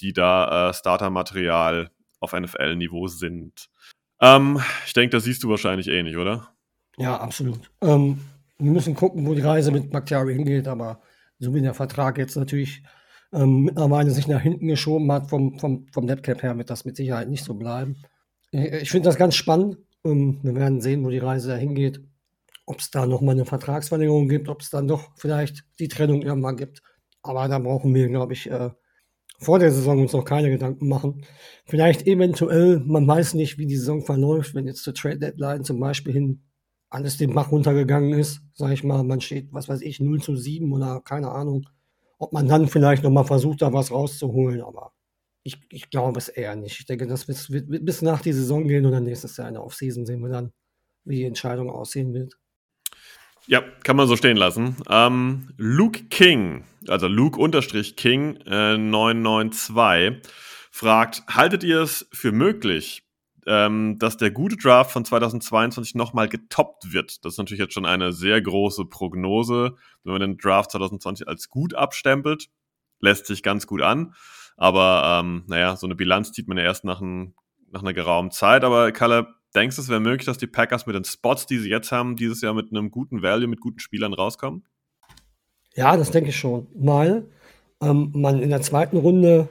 die 0.00 0.12
da 0.12 0.70
äh, 0.70 0.74
Startermaterial 0.74 1.90
auf 2.20 2.32
NFL-Niveau 2.32 3.06
sind. 3.06 3.70
Ähm, 4.20 4.60
ich 4.86 4.92
denke, 4.92 5.16
das 5.16 5.24
siehst 5.24 5.42
du 5.42 5.48
wahrscheinlich 5.48 5.88
ähnlich, 5.88 6.16
oder? 6.16 6.54
Ja, 6.98 7.16
absolut. 7.18 7.70
Ähm, 7.80 8.20
wir 8.58 8.70
müssen 8.70 8.94
gucken, 8.94 9.26
wo 9.26 9.34
die 9.34 9.40
Reise 9.40 9.72
mit 9.72 9.90
Bakhtiari 9.90 10.34
hingeht, 10.34 10.68
aber 10.68 11.00
so 11.38 11.54
wie 11.54 11.62
der 11.62 11.74
Vertrag 11.74 12.18
jetzt 12.18 12.36
natürlich 12.36 12.82
ähm, 13.32 13.62
mittlerweile 13.62 14.10
sich 14.10 14.28
nach 14.28 14.40
hinten 14.40 14.66
geschoben 14.66 15.10
hat 15.10 15.30
vom, 15.30 15.58
vom, 15.58 15.86
vom 15.92 16.04
Netcap 16.04 16.42
her, 16.42 16.58
wird 16.58 16.68
das 16.68 16.84
mit 16.84 16.96
Sicherheit 16.96 17.28
nicht 17.28 17.44
so 17.44 17.54
bleiben. 17.54 17.96
Ich 18.50 18.90
finde 18.90 19.08
das 19.08 19.16
ganz 19.16 19.36
spannend. 19.36 19.78
Ähm, 20.04 20.40
wir 20.42 20.54
werden 20.54 20.80
sehen, 20.80 21.04
wo 21.04 21.10
die 21.10 21.18
Reise 21.18 21.48
da 21.48 21.56
hingeht 21.56 22.00
ob 22.66 22.80
es 22.80 22.90
da 22.90 23.06
nochmal 23.06 23.34
eine 23.34 23.44
Vertragsverlängerung 23.44 24.28
gibt, 24.28 24.48
ob 24.48 24.60
es 24.60 24.70
dann 24.70 24.88
doch 24.88 25.10
vielleicht 25.16 25.64
die 25.78 25.88
Trennung 25.88 26.22
irgendwann 26.22 26.56
gibt. 26.56 26.82
Aber 27.22 27.48
da 27.48 27.58
brauchen 27.58 27.94
wir, 27.94 28.08
glaube 28.08 28.32
ich, 28.32 28.50
äh, 28.50 28.70
vor 29.38 29.58
der 29.58 29.72
Saison 29.72 30.00
uns 30.00 30.12
noch 30.12 30.24
keine 30.24 30.50
Gedanken 30.50 30.88
machen. 30.88 31.24
Vielleicht 31.64 32.06
eventuell, 32.06 32.80
man 32.80 33.06
weiß 33.06 33.34
nicht, 33.34 33.58
wie 33.58 33.66
die 33.66 33.76
Saison 33.76 34.02
verläuft, 34.02 34.54
wenn 34.54 34.66
jetzt 34.66 34.82
zur 34.82 34.94
Trade 34.94 35.18
Deadline 35.18 35.64
zum 35.64 35.80
Beispiel 35.80 36.12
hin 36.12 36.42
alles 36.90 37.16
den 37.16 37.34
Bach 37.34 37.52
runtergegangen 37.52 38.12
ist, 38.18 38.42
sage 38.52 38.74
ich 38.74 38.84
mal, 38.84 39.02
man 39.04 39.20
steht, 39.20 39.52
was 39.52 39.68
weiß 39.68 39.80
ich, 39.80 40.00
0 40.00 40.20
zu 40.20 40.34
7 40.36 40.72
oder 40.72 41.00
keine 41.00 41.30
Ahnung, 41.30 41.68
ob 42.18 42.32
man 42.32 42.48
dann 42.48 42.66
vielleicht 42.66 43.04
nochmal 43.04 43.24
versucht, 43.24 43.62
da 43.62 43.72
was 43.72 43.92
rauszuholen, 43.92 44.60
aber 44.60 44.92
ich, 45.42 45.58
ich 45.70 45.88
glaube 45.88 46.18
es 46.18 46.28
eher 46.28 46.56
nicht. 46.56 46.80
Ich 46.80 46.86
denke, 46.86 47.06
das 47.06 47.28
wird, 47.28 47.70
wird 47.70 47.84
bis 47.84 48.02
nach 48.02 48.20
die 48.20 48.32
Saison 48.32 48.66
gehen 48.66 48.90
dann 48.90 49.04
nächstes 49.04 49.36
Jahr 49.36 49.48
in 49.48 49.54
der 49.54 49.64
Offseason 49.64 50.04
sehen 50.04 50.20
wir 50.20 50.28
dann, 50.28 50.52
wie 51.04 51.16
die 51.16 51.24
Entscheidung 51.24 51.70
aussehen 51.70 52.12
wird. 52.12 52.38
Ja, 53.50 53.62
kann 53.82 53.96
man 53.96 54.06
so 54.06 54.14
stehen 54.14 54.36
lassen. 54.36 54.76
Ähm, 54.88 55.48
Luke 55.56 56.04
King, 56.04 56.62
also 56.86 57.08
Luke-King 57.08 58.36
äh, 58.46 58.78
992, 58.78 60.22
fragt, 60.70 61.24
haltet 61.28 61.64
ihr 61.64 61.80
es 61.80 62.08
für 62.12 62.30
möglich, 62.30 63.02
ähm, 63.48 63.98
dass 63.98 64.16
der 64.16 64.30
gute 64.30 64.56
Draft 64.56 64.92
von 64.92 65.04
2022 65.04 65.96
nochmal 65.96 66.28
getoppt 66.28 66.92
wird? 66.92 67.24
Das 67.24 67.32
ist 67.32 67.38
natürlich 67.38 67.58
jetzt 67.58 67.74
schon 67.74 67.86
eine 67.86 68.12
sehr 68.12 68.40
große 68.40 68.84
Prognose. 68.84 69.74
Wenn 70.04 70.12
man 70.12 70.20
den 70.20 70.38
Draft 70.38 70.70
2020 70.70 71.26
als 71.26 71.48
gut 71.48 71.74
abstempelt, 71.74 72.50
lässt 73.00 73.26
sich 73.26 73.42
ganz 73.42 73.66
gut 73.66 73.82
an. 73.82 74.14
Aber 74.58 75.22
ähm, 75.24 75.42
naja, 75.48 75.74
so 75.74 75.88
eine 75.88 75.96
Bilanz 75.96 76.30
zieht 76.30 76.46
man 76.46 76.56
ja 76.56 76.62
erst 76.62 76.84
nach, 76.84 77.00
ein, 77.00 77.34
nach 77.72 77.82
einer 77.82 77.94
geraumen 77.94 78.30
Zeit. 78.30 78.62
Aber 78.62 78.92
Kalle, 78.92 79.34
Denkst 79.54 79.76
du, 79.76 79.82
es 79.82 79.88
wäre 79.88 80.00
möglich, 80.00 80.26
dass 80.26 80.38
die 80.38 80.46
Packers 80.46 80.86
mit 80.86 80.94
den 80.94 81.04
Spots, 81.04 81.46
die 81.46 81.58
sie 81.58 81.70
jetzt 81.70 81.90
haben, 81.90 82.16
dieses 82.16 82.40
Jahr 82.40 82.54
mit 82.54 82.70
einem 82.70 82.90
guten 82.90 83.22
Value, 83.22 83.48
mit 83.48 83.60
guten 83.60 83.80
Spielern 83.80 84.14
rauskommen? 84.14 84.64
Ja, 85.74 85.96
das 85.96 86.10
denke 86.10 86.30
ich 86.30 86.36
schon. 86.36 86.68
Mal 86.74 87.28
ähm, 87.80 88.10
man 88.14 88.40
in 88.40 88.50
der 88.50 88.62
zweiten 88.62 88.96
Runde 88.96 89.48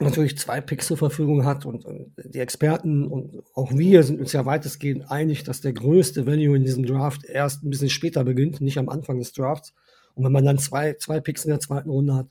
natürlich 0.00 0.36
zwei 0.38 0.60
Picks 0.60 0.88
zur 0.88 0.96
Verfügung 0.96 1.44
hat 1.44 1.66
und 1.66 1.84
äh, 1.84 2.06
die 2.16 2.40
Experten 2.40 3.06
und 3.06 3.42
auch 3.54 3.72
wir 3.72 4.02
sind 4.02 4.20
uns 4.20 4.32
ja 4.32 4.44
weitestgehend 4.44 5.10
einig, 5.10 5.44
dass 5.44 5.60
der 5.60 5.72
größte 5.72 6.26
Value 6.26 6.56
in 6.56 6.64
diesem 6.64 6.84
Draft 6.84 7.24
erst 7.24 7.62
ein 7.62 7.70
bisschen 7.70 7.90
später 7.90 8.24
beginnt, 8.24 8.60
nicht 8.60 8.78
am 8.78 8.88
Anfang 8.88 9.18
des 9.18 9.32
Drafts. 9.32 9.74
Und 10.14 10.24
wenn 10.24 10.32
man 10.32 10.44
dann 10.44 10.58
zwei, 10.58 10.94
zwei 10.94 11.20
Picks 11.20 11.44
in 11.44 11.50
der 11.50 11.60
zweiten 11.60 11.90
Runde 11.90 12.14
hat, 12.14 12.28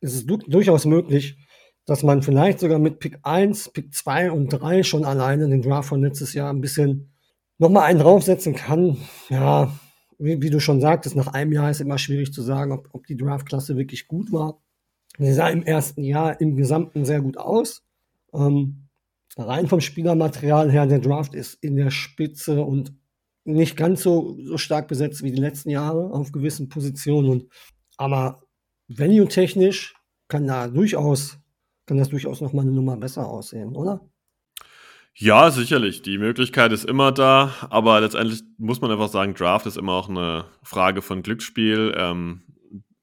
ist 0.00 0.14
es 0.14 0.26
du 0.26 0.36
durchaus 0.36 0.86
möglich, 0.86 1.36
dass 1.86 2.02
man 2.02 2.22
vielleicht 2.22 2.60
sogar 2.60 2.78
mit 2.78 2.98
Pick 2.98 3.18
1, 3.22 3.70
Pick 3.70 3.94
2 3.94 4.30
und 4.30 4.48
3 4.48 4.82
schon 4.82 5.04
alleine 5.04 5.48
den 5.48 5.62
Draft 5.62 5.88
von 5.88 6.02
letztes 6.02 6.32
Jahr 6.32 6.50
ein 6.50 6.60
bisschen 6.60 7.12
nochmal 7.58 7.84
einen 7.84 8.00
draufsetzen 8.00 8.54
kann. 8.54 8.96
Ja, 9.28 9.72
wie, 10.18 10.40
wie, 10.40 10.50
du 10.50 10.60
schon 10.60 10.80
sagtest, 10.80 11.16
nach 11.16 11.28
einem 11.28 11.52
Jahr 11.52 11.70
ist 11.70 11.80
immer 11.80 11.98
schwierig 11.98 12.32
zu 12.32 12.42
sagen, 12.42 12.72
ob, 12.72 12.88
ob 12.92 13.06
die 13.06 13.16
Draftklasse 13.16 13.76
wirklich 13.76 14.08
gut 14.08 14.32
war. 14.32 14.60
Sie 15.18 15.32
sah 15.32 15.48
im 15.48 15.62
ersten 15.62 16.02
Jahr 16.02 16.40
im 16.40 16.56
Gesamten 16.56 17.04
sehr 17.04 17.20
gut 17.20 17.36
aus. 17.36 17.82
Ähm, 18.32 18.88
rein 19.36 19.68
vom 19.68 19.80
Spielermaterial 19.80 20.70
her, 20.70 20.86
der 20.86 20.98
Draft 20.98 21.34
ist 21.34 21.62
in 21.62 21.76
der 21.76 21.90
Spitze 21.90 22.62
und 22.62 22.94
nicht 23.44 23.76
ganz 23.76 24.02
so, 24.02 24.36
so 24.42 24.56
stark 24.56 24.88
besetzt 24.88 25.22
wie 25.22 25.30
die 25.30 25.40
letzten 25.40 25.70
Jahre 25.70 26.12
auf 26.12 26.32
gewissen 26.32 26.68
Positionen. 26.68 27.28
Und, 27.28 27.46
aber 27.96 28.42
value-technisch 28.88 29.94
kann 30.28 30.46
da 30.46 30.68
durchaus 30.68 31.38
kann 31.86 31.98
das 31.98 32.08
durchaus 32.08 32.40
noch 32.40 32.52
mal 32.52 32.62
eine 32.62 32.72
Nummer 32.72 32.96
besser 32.96 33.26
aussehen, 33.26 33.76
oder? 33.76 34.00
Ja, 35.16 35.50
sicherlich. 35.52 36.02
Die 36.02 36.18
Möglichkeit 36.18 36.72
ist 36.72 36.84
immer 36.84 37.12
da, 37.12 37.54
aber 37.70 38.00
letztendlich 38.00 38.42
muss 38.58 38.80
man 38.80 38.90
einfach 38.90 39.08
sagen, 39.08 39.34
Draft 39.34 39.66
ist 39.66 39.76
immer 39.76 39.92
auch 39.92 40.08
eine 40.08 40.46
Frage 40.62 41.02
von 41.02 41.22
Glücksspiel. 41.22 41.94
Ähm, 41.96 42.42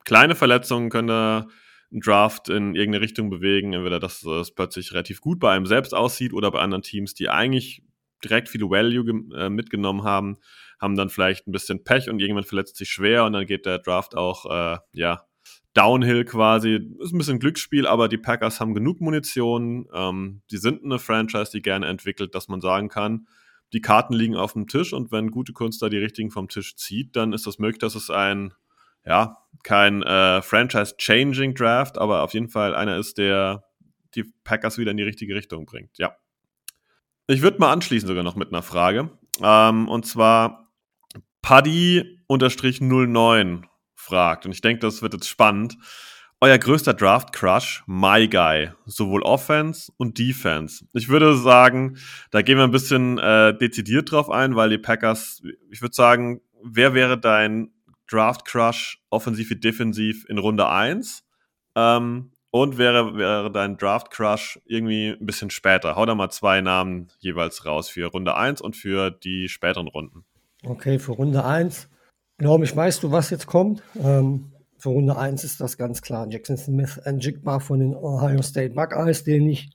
kleine 0.04 0.36
Verletzungen 0.36 0.90
können 0.90 1.08
da 1.08 1.48
einen 1.90 2.02
Draft 2.02 2.50
in 2.50 2.76
irgendeine 2.76 3.02
Richtung 3.02 3.30
bewegen, 3.30 3.72
entweder 3.72 4.00
dass 4.00 4.24
es 4.24 4.52
plötzlich 4.52 4.92
relativ 4.92 5.22
gut 5.22 5.40
bei 5.40 5.54
einem 5.54 5.66
selbst 5.66 5.94
aussieht 5.94 6.34
oder 6.34 6.52
bei 6.52 6.60
anderen 6.60 6.84
Teams, 6.84 7.14
die 7.14 7.30
eigentlich 7.30 7.84
direkt 8.24 8.50
viel 8.50 8.62
Value 8.62 9.24
äh, 9.36 9.50
mitgenommen 9.50 10.04
haben, 10.04 10.38
haben 10.80 10.96
dann 10.96 11.10
vielleicht 11.10 11.48
ein 11.48 11.52
bisschen 11.52 11.84
Pech 11.84 12.10
und 12.10 12.20
irgendjemand 12.20 12.48
verletzt 12.48 12.76
sich 12.76 12.90
schwer 12.90 13.24
und 13.26 13.34
dann 13.34 13.46
geht 13.46 13.66
der 13.66 13.80
Draft 13.80 14.16
auch 14.16 14.46
äh, 14.46 14.80
ja 14.92 15.26
Downhill 15.74 16.26
quasi. 16.26 16.80
Ist 17.00 17.14
ein 17.14 17.18
bisschen 17.18 17.40
Glücksspiel, 17.40 17.88
aber 17.88 18.10
die 18.10 18.18
Packers 18.18 18.60
haben 18.60 18.74
genug 18.74 19.02
Munition. 19.02 19.88
Ähm, 19.94 20.42
die 20.52 20.58
sind 20.58 20.84
eine 20.84 21.00
Franchise, 21.00 21.52
die 21.52 21.62
gerne 21.62 21.88
entwickelt, 21.88 22.36
dass 22.36 22.48
man 22.48 22.62
sagen 22.62 22.90
kann, 22.90 23.28
die 23.74 23.82
Karten 23.82 24.14
liegen 24.14 24.36
auf 24.36 24.54
dem 24.54 24.68
Tisch 24.68 24.94
und 24.94 25.12
wenn 25.12 25.32
gute 25.32 25.54
Kunst 25.54 25.82
da 25.82 25.90
die 25.90 25.98
richtigen 25.98 26.30
vom 26.30 26.50
Tisch 26.50 26.76
zieht, 26.76 27.16
dann 27.16 27.34
ist 27.34 27.48
das 27.48 27.58
möglich, 27.58 27.80
dass 27.80 27.96
es 27.96 28.10
ein, 28.10 28.54
ja, 29.06 29.38
kein 29.64 30.04
äh, 30.04 30.42
Franchise-Changing 30.42 31.56
Draft, 31.56 31.98
aber 31.98 32.24
auf 32.24 32.34
jeden 32.34 32.50
Fall 32.50 32.76
einer 32.76 32.98
ist, 32.98 33.18
der 33.18 33.64
die 34.16 34.26
Packers 34.44 34.78
wieder 34.78 34.92
in 34.92 34.98
die 34.98 35.04
richtige 35.04 35.36
Richtung 35.36 35.66
bringt. 35.66 35.98
Ja. 35.98 36.18
Ich 37.28 37.42
würde 37.42 37.60
mal 37.60 37.72
anschließen 37.72 38.10
sogar 38.10 38.24
noch 38.24 38.36
mit 38.36 38.50
einer 38.50 38.62
Frage. 38.62 39.10
Ähm, 39.42 39.88
und 39.88 40.06
zwar 40.06 40.70
Paddy-09 41.42 43.64
fragt, 44.02 44.46
und 44.46 44.52
ich 44.52 44.62
denke, 44.62 44.82
das 44.82 45.02
wird 45.02 45.14
jetzt 45.14 45.30
spannend. 45.30 45.78
Euer 46.44 46.58
größter 46.58 46.96
Draft-Crush, 46.96 47.84
My 47.86 48.28
Guy, 48.28 48.72
sowohl 48.88 49.22
Offense 49.22 49.92
und 49.98 50.18
Defense. 50.18 50.84
Ich 50.94 51.08
würde 51.08 51.38
sagen, 51.38 51.98
da 52.32 52.42
gehen 52.42 52.58
wir 52.58 52.64
ein 52.64 52.72
bisschen 52.72 53.20
äh, 53.20 53.56
dezidiert 53.56 54.12
drauf 54.12 54.32
ein, 54.32 54.56
weil 54.56 54.72
die 54.72 54.80
Packers, 54.80 55.44
ich 55.70 55.82
würde 55.82 55.94
sagen, 55.94 56.42
wer 56.64 56.96
wäre 56.96 57.20
dein 57.20 57.72
Draft-Crush 58.10 59.04
offensiv 59.12 59.52
wie 59.52 59.60
defensiv 59.60 60.26
in 60.30 60.40
Runde 60.40 60.68
1? 60.68 61.24
Ähm, 61.76 62.32
und 62.50 62.80
wäre, 62.80 63.16
wäre 63.16 63.52
dein 63.52 63.78
Draft-Crush 63.78 64.60
irgendwie 64.66 65.16
ein 65.20 65.26
bisschen 65.26 65.52
später? 65.52 65.96
Hau 65.96 66.08
da 66.08 66.16
mal 66.16 66.32
zwei 66.32 66.60
Namen 66.60 67.08
jeweils 67.20 67.68
raus 67.68 67.88
für 67.88 68.08
Runde 68.08 68.36
1 68.36 68.62
und 68.62 68.76
für 68.76 69.12
die 69.12 69.48
späteren 69.48 69.88
Runden. 69.88 70.26
Okay, 70.64 70.98
für 70.98 71.12
Runde 71.12 71.46
1 71.46 71.88
glaube 72.42 72.66
ich, 72.66 72.76
weißt 72.76 73.04
du, 73.04 73.12
was 73.12 73.30
jetzt 73.30 73.46
kommt. 73.46 73.84
Ähm, 74.04 74.52
für 74.78 74.90
Runde 74.90 75.16
1 75.16 75.44
ist 75.44 75.62
das 75.62 75.78
ganz 75.78 76.02
klar. 76.02 76.28
Jackson 76.30 76.58
Smith 76.58 77.00
Jigba 77.20 77.60
von 77.60 77.80
den 77.80 77.96
Ohio 77.96 78.42
State 78.42 78.74
Buckeyes, 78.74 79.24
den 79.24 79.48
ich 79.48 79.70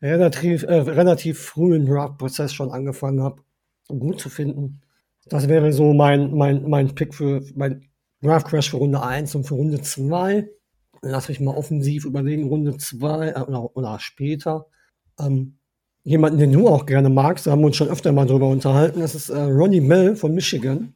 relativ, 0.00 0.62
äh, 0.62 0.74
relativ 0.76 1.40
früh 1.40 1.74
im 1.74 1.84
Draft-Prozess 1.86 2.54
schon 2.54 2.70
angefangen 2.70 3.22
habe, 3.22 3.42
gut 3.88 4.20
zu 4.20 4.30
finden. 4.30 4.80
Das 5.26 5.48
wäre 5.48 5.72
so 5.72 5.92
mein, 5.92 6.32
mein, 6.32 6.68
mein 6.68 6.94
Pick 6.94 7.12
für 7.14 7.42
mein 7.54 7.82
Draft 8.22 8.46
Crash 8.46 8.70
für 8.70 8.76
Runde 8.76 9.02
1 9.02 9.34
und 9.34 9.44
für 9.44 9.54
Runde 9.54 9.80
2. 9.80 10.48
Lass 11.02 11.28
mich 11.28 11.40
mal 11.40 11.56
offensiv 11.56 12.04
überlegen, 12.04 12.48
Runde 12.48 12.76
2 12.76 13.28
äh, 13.30 13.40
oder, 13.40 13.76
oder, 13.76 13.98
später. 13.98 14.66
Ähm, 15.18 15.58
jemanden, 16.04 16.38
den 16.38 16.52
du 16.52 16.68
auch 16.68 16.86
gerne 16.86 17.10
magst, 17.10 17.46
da 17.46 17.50
haben 17.50 17.60
wir 17.60 17.66
uns 17.66 17.76
schon 17.76 17.88
öfter 17.88 18.12
mal 18.12 18.26
drüber 18.26 18.46
unterhalten, 18.46 19.00
das 19.00 19.16
ist 19.16 19.28
äh, 19.28 19.42
Ronnie 19.42 19.80
Mell 19.80 20.14
von 20.14 20.32
Michigan 20.34 20.94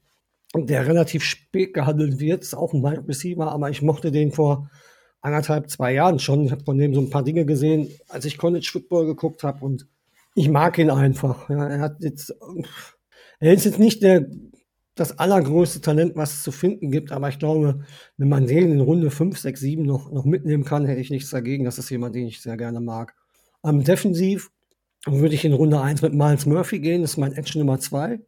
der 0.55 0.87
relativ 0.87 1.25
spät 1.25 1.75
gehandelt 1.75 2.21
wird, 2.21 2.43
ist 2.43 2.55
auch 2.55 2.73
ein 2.73 2.83
Wide 2.83 3.07
Receiver, 3.07 3.51
aber 3.51 3.71
ich 3.71 3.83
mochte 3.83 4.11
den 4.11 4.33
vor 4.33 4.71
anderthalb, 5.21 5.69
zwei 5.71 5.93
Jahren 5.93 6.19
schon. 6.19 6.45
Ich 6.45 6.53
habe 6.53 6.65
von 6.65 6.79
dem 6.79 6.95
so 6.95 7.01
ein 7.01 7.11
paar 7.11 7.25
Dinge 7.25 7.45
gesehen, 7.45 7.89
als 8.09 8.25
ich 8.25 8.39
College 8.39 8.69
Football 8.71 9.07
geguckt 9.07 9.43
habe 9.43 9.65
und 9.65 9.87
ich 10.35 10.49
mag 10.49 10.79
ihn 10.79 10.91
einfach. 10.91 11.49
Ja, 11.51 11.67
er 11.67 11.81
hat 11.81 11.97
jetzt, 12.01 12.35
er 13.41 13.53
ist 13.53 13.65
jetzt 13.65 13.79
nicht 13.79 14.03
der, 14.03 14.27
das 14.95 15.19
allergrößte 15.19 15.81
Talent, 15.81 16.15
was 16.15 16.35
es 16.35 16.43
zu 16.43 16.53
finden 16.53 16.91
gibt, 16.91 17.11
aber 17.11 17.29
ich 17.29 17.39
glaube, 17.39 17.85
wenn 18.17 18.29
man 18.29 18.47
den 18.47 18.73
in 18.73 18.81
Runde 18.81 19.11
5, 19.11 19.39
6, 19.39 19.61
7 19.61 19.83
noch, 19.83 20.11
noch 20.13 20.25
mitnehmen 20.25 20.65
kann, 20.65 20.87
hätte 20.87 21.01
ich 21.01 21.11
nichts 21.11 21.31
dagegen. 21.31 21.65
Das 21.65 21.79
ist 21.79 21.91
jemand, 21.91 22.15
den 22.15 22.27
ich 22.27 22.41
sehr 22.41 22.57
gerne 22.57 22.81
mag. 22.81 23.15
Ähm, 23.65 23.83
defensiv 23.83 24.51
würde 25.07 25.35
ich 25.35 25.45
in 25.45 25.53
Runde 25.53 25.81
1 25.81 26.03
mit 26.03 26.15
Miles 26.15 26.47
Murphy 26.47 26.81
gehen, 26.81 27.03
das 27.03 27.13
ist 27.13 27.17
mein 27.17 27.33
Action 27.33 27.61
Nummer 27.61 27.79
2. 27.79 28.21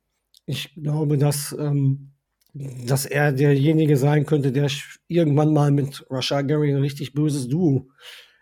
Ich 0.48 0.74
glaube, 0.74 1.18
dass, 1.18 1.54
ähm, 1.58 2.12
dass 2.54 3.04
er 3.04 3.32
derjenige 3.32 3.98
sein 3.98 4.24
könnte, 4.24 4.50
der 4.50 4.70
irgendwann 5.06 5.52
mal 5.52 5.70
mit 5.70 6.06
Rashad 6.08 6.48
Gary 6.48 6.72
ein 6.72 6.80
richtig 6.80 7.12
böses 7.12 7.48
Duo 7.48 7.90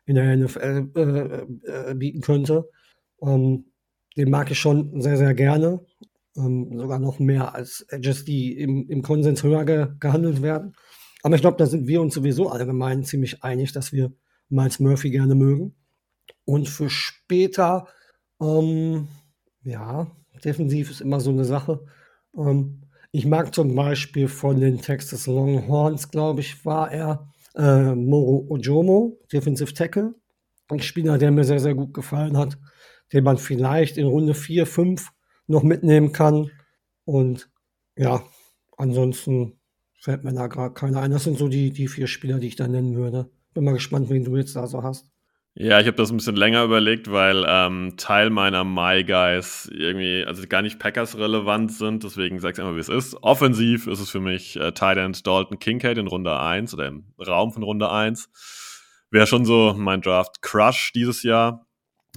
in 0.05 0.15
der 0.15 0.37
NFL 0.37 0.91
äh, 0.95 1.91
äh, 1.91 1.95
bieten 1.97 2.21
könnte. 2.21 2.71
Ähm, 3.21 3.73
den 4.17 4.31
mag 4.31 4.53
ich 4.53 4.59
schon 4.61 5.01
sehr, 5.01 5.17
sehr 5.17 5.35
gerne. 5.35 5.85
Ähm, 6.37 6.79
sogar 6.79 7.01
noch 7.01 7.19
mehr 7.19 7.57
als 7.57 7.85
Edges, 7.89 8.25
die 8.25 8.57
im, 8.57 8.89
im 8.89 9.03
Konsens 9.03 9.43
höher 9.43 9.65
ge 9.65 9.89
gehandelt 9.99 10.43
werden. 10.43 10.77
Aber 11.25 11.35
ich 11.35 11.41
glaube, 11.41 11.57
da 11.57 11.67
sind 11.67 11.89
wir 11.89 12.01
uns 12.01 12.15
sowieso 12.15 12.51
allgemein 12.51 13.03
ziemlich 13.03 13.43
einig, 13.43 13.73
dass 13.73 13.93
wir 13.93 14.13
Miles 14.49 14.79
Murphy 14.79 15.11
gerne 15.11 15.35
mögen. 15.35 15.75
Und 16.45 16.69
für 16.69 16.89
später, 16.89 17.89
ähm, 18.41 19.09
ja, 19.65 20.07
defensiv 20.45 20.91
ist 20.91 21.01
immer 21.01 21.21
so 21.21 21.31
eine 21.31 21.45
Sache. 21.45 21.85
Ähm, 22.37 22.83
ich 23.13 23.27
mag 23.27 23.55
zum 23.55 23.75
Beispiel 23.75 24.29
von 24.29 24.61
den 24.61 24.81
Texas 24.81 25.27
Longhorns, 25.27 26.11
glaube 26.11 26.41
ich, 26.41 26.65
war 26.65 26.91
er 26.91 27.33
äh, 27.55 27.95
Moro 27.95 28.47
Ojomo, 28.51 29.19
Defensive 29.33 29.73
Tackle. 29.73 30.15
Ein 30.69 30.81
Spieler, 30.81 31.17
der 31.17 31.31
mir 31.31 31.45
sehr, 31.45 31.61
sehr 31.61 31.75
gut 31.75 31.95
gefallen 31.95 32.37
hat, 32.37 32.59
den 33.13 33.25
man 33.25 33.39
vielleicht 33.39 33.97
in 33.97 34.07
Runde 34.07 34.35
4, 34.35 34.67
5 34.67 35.11
noch 35.47 35.63
mitnehmen 35.63 36.13
kann. 36.13 36.51
Und 37.05 37.49
ja, 37.97 38.25
ansonsten 38.77 39.59
fällt 39.95 40.25
mir 40.25 40.35
da 40.35 40.49
gerade 40.49 40.75
keiner 40.75 41.01
ein. 41.01 41.11
Das 41.11 41.25
sind 41.25 41.39
so 41.39 41.49
die, 41.49 41.71
die 41.71 41.89
vier 41.89 42.07
Spieler, 42.07 42.39
die 42.39 42.49
ich 42.49 42.57
da 42.57 42.69
nennen 42.69 42.97
würde. 42.97 43.31
Bin 43.55 43.65
mal 43.65 43.73
gespannt, 43.73 44.11
wen 44.11 44.25
du 44.25 44.37
jetzt 44.37 44.57
da 44.57 44.67
so 44.67 44.83
hast. 44.83 45.11
Ja, 45.59 45.81
ich 45.81 45.87
habe 45.87 45.97
das 45.97 46.11
ein 46.11 46.19
bisschen 46.19 46.37
länger 46.37 46.65
überlegt, 46.65 47.11
weil 47.11 47.47
ähm, 47.49 47.95
Teil 47.97 48.29
meiner 48.29 48.63
My 48.63 49.03
Guys 49.05 49.71
irgendwie, 49.73 50.23
also 50.27 50.47
gar 50.47 50.61
nicht 50.61 50.79
Packers 50.79 51.17
relevant 51.17 51.73
sind, 51.73 52.05
deswegen 52.05 52.41
sag's 52.41 52.59
einfach, 52.59 52.75
wie 52.75 52.81
es 52.81 52.91
ist. 52.91 53.17
Offensiv 53.23 53.87
ist 53.87 54.01
es 54.01 54.11
für 54.11 54.21
mich 54.21 54.57
äh, 54.57 54.73
Tight 54.73 54.99
End 54.99 55.27
Dalton 55.27 55.59
Kincaid 55.59 55.97
in 55.97 56.09
Runde 56.09 56.39
1 56.39 56.75
oder 56.75 56.89
im 56.89 57.07
Raum 57.19 57.53
von 57.53 57.63
Runde 57.63 57.91
1. 57.91 58.29
Wäre 59.11 59.27
schon 59.27 59.47
so 59.47 59.75
mein 59.75 60.03
Draft 60.03 60.43
Crush 60.43 60.93
dieses 60.95 61.23
Jahr. 61.23 61.67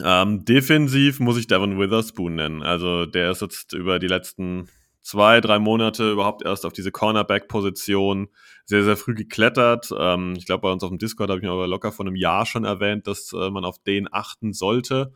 Ähm, 0.04 0.44
defensiv 0.44 1.22
muss 1.22 1.38
ich 1.38 1.48
Devin 1.48 1.80
Witherspoon 1.80 2.36
nennen. 2.36 2.62
Also 2.62 3.06
der 3.06 3.32
ist 3.32 3.42
jetzt 3.42 3.72
über 3.72 4.00
die 4.00 4.08
letzten 4.08 4.68
zwei, 5.02 5.42
drei 5.42 5.60
Monate 5.60 6.12
überhaupt 6.12 6.44
erst 6.44 6.66
auf 6.66 6.74
diese 6.74 6.92
Cornerback-Position 6.92 8.30
sehr, 8.66 8.84
sehr 8.84 8.98
früh 8.98 9.16
geklettert. 9.16 9.92
Ähm, 9.98 10.34
ich 10.38 10.46
glaube, 10.46 10.62
bei 10.62 10.72
uns 10.72 10.84
auf 10.84 10.90
dem 10.90 11.00
Discord 11.00 11.30
habe 11.30 11.40
ich 11.40 11.44
mir 11.46 11.52
aber 11.52 11.68
locker 11.68 11.92
vor 11.92 12.06
einem 12.06 12.16
Jahr 12.16 12.46
schon 12.46 12.66
erwähnt, 12.66 13.08
dass 13.08 13.34
äh, 13.34 13.50
man 13.50 13.66
auf 13.66 13.80
den 13.80 14.08
achten 14.12 14.54
sollte. 14.54 15.12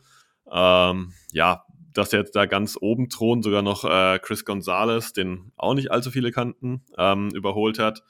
Ähm, 0.50 1.12
ja, 1.32 1.64
dass 1.92 2.12
jetzt 2.12 2.34
da 2.34 2.46
ganz 2.46 2.76
oben 2.80 3.08
thront, 3.08 3.44
sogar 3.44 3.62
noch 3.62 3.84
äh, 3.84 4.18
Chris 4.18 4.44
Gonzalez, 4.44 5.12
den 5.12 5.52
auch 5.56 5.74
nicht 5.74 5.90
allzu 5.92 6.10
viele 6.10 6.32
kannten, 6.32 6.84
ähm, 6.98 7.30
überholt 7.30 7.78
hat. 7.78 8.02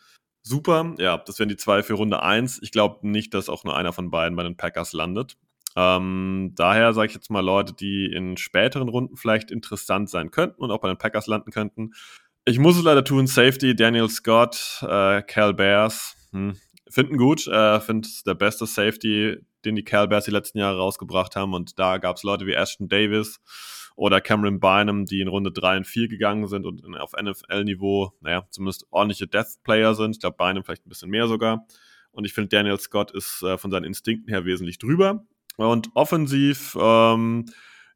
Super, 0.43 0.95
ja, 0.99 1.19
das 1.19 1.39
wären 1.39 1.49
die 1.49 1.57
zwei 1.57 1.83
für 1.83 1.95
Runde 1.95 2.23
1. 2.23 2.61
Ich 2.63 2.71
glaube 2.71 3.07
nicht, 3.09 3.33
dass 3.33 3.49
auch 3.49 3.65
nur 3.65 3.77
einer 3.77 3.93
von 3.93 4.11
beiden 4.11 4.37
bei 4.37 4.43
den 4.43 4.57
Packers 4.57 4.93
landet. 4.93 5.37
Ähm, 5.77 6.53
daher 6.55 6.93
sage 6.93 7.09
ich 7.09 7.15
jetzt 7.15 7.31
mal 7.31 7.45
Leute, 7.45 7.73
die 7.75 8.07
in 8.07 8.37
späteren 8.37 8.89
Runden 8.89 9.17
vielleicht 9.17 9.51
interessant 9.51 10.09
sein 10.09 10.31
könnten 10.31 10.63
und 10.63 10.71
auch 10.71 10.81
bei 10.81 10.89
den 10.89 10.99
Packers 10.99 11.27
landen 11.27 11.51
könnten. 11.51 11.93
Ich 12.45 12.59
muss 12.59 12.77
es 12.77 12.85
leider 12.85 13.05
tun, 13.05 13.27
Safety, 13.27 13.75
Daniel 13.75 14.09
Scott, 14.09 14.83
äh, 14.83 15.23
Cal 15.23 15.55
Bears, 15.55 16.17
hm, 16.33 16.57
finden 16.89 17.17
gut, 17.17 17.47
äh, 17.47 17.81
finde 17.81 18.09
der 18.27 18.35
beste 18.35 18.67
Safety, 18.67 19.39
den 19.65 19.77
die 19.77 19.85
Cal 19.85 20.09
Bears 20.09 20.27
die 20.27 20.31
letzten 20.31 20.59
Jahre 20.59 20.79
rausgebracht 20.79 21.37
haben 21.37 21.55
und 21.55 21.79
da 21.79 21.99
gab 21.99 22.17
es 22.17 22.23
Leute 22.23 22.47
wie 22.47 22.53
Ashton 22.53 22.89
Davis 22.89 23.41
oder 23.97 24.21
Cameron 24.21 24.61
Bynum, 24.61 25.07
die 25.07 25.21
in 25.21 25.29
Runde 25.29 25.53
3 25.53 25.79
und 25.79 25.87
4 25.87 26.09
gegangen 26.09 26.47
sind 26.49 26.67
und 26.67 26.85
auf 26.97 27.13
NFL-Niveau, 27.21 28.13
naja, 28.21 28.47
zumindest 28.51 28.87
ordentliche 28.91 29.27
Death-Player 29.27 29.95
sind. 29.95 30.17
Ich 30.17 30.21
glaube, 30.21 30.37
Bynum 30.37 30.65
vielleicht 30.65 30.87
ein 30.87 30.89
bisschen 30.89 31.11
mehr 31.11 31.29
sogar. 31.29 31.67
Und 32.11 32.25
ich 32.25 32.33
finde, 32.33 32.49
Daniel 32.49 32.79
Scott 32.79 33.11
ist 33.13 33.43
äh, 33.43 33.59
von 33.59 33.71
seinen 33.71 33.85
Instinkten 33.85 34.29
her 34.33 34.45
wesentlich 34.45 34.79
drüber. 34.79 35.25
Und 35.57 35.91
offensiv, 35.95 36.77
ähm, 36.81 37.47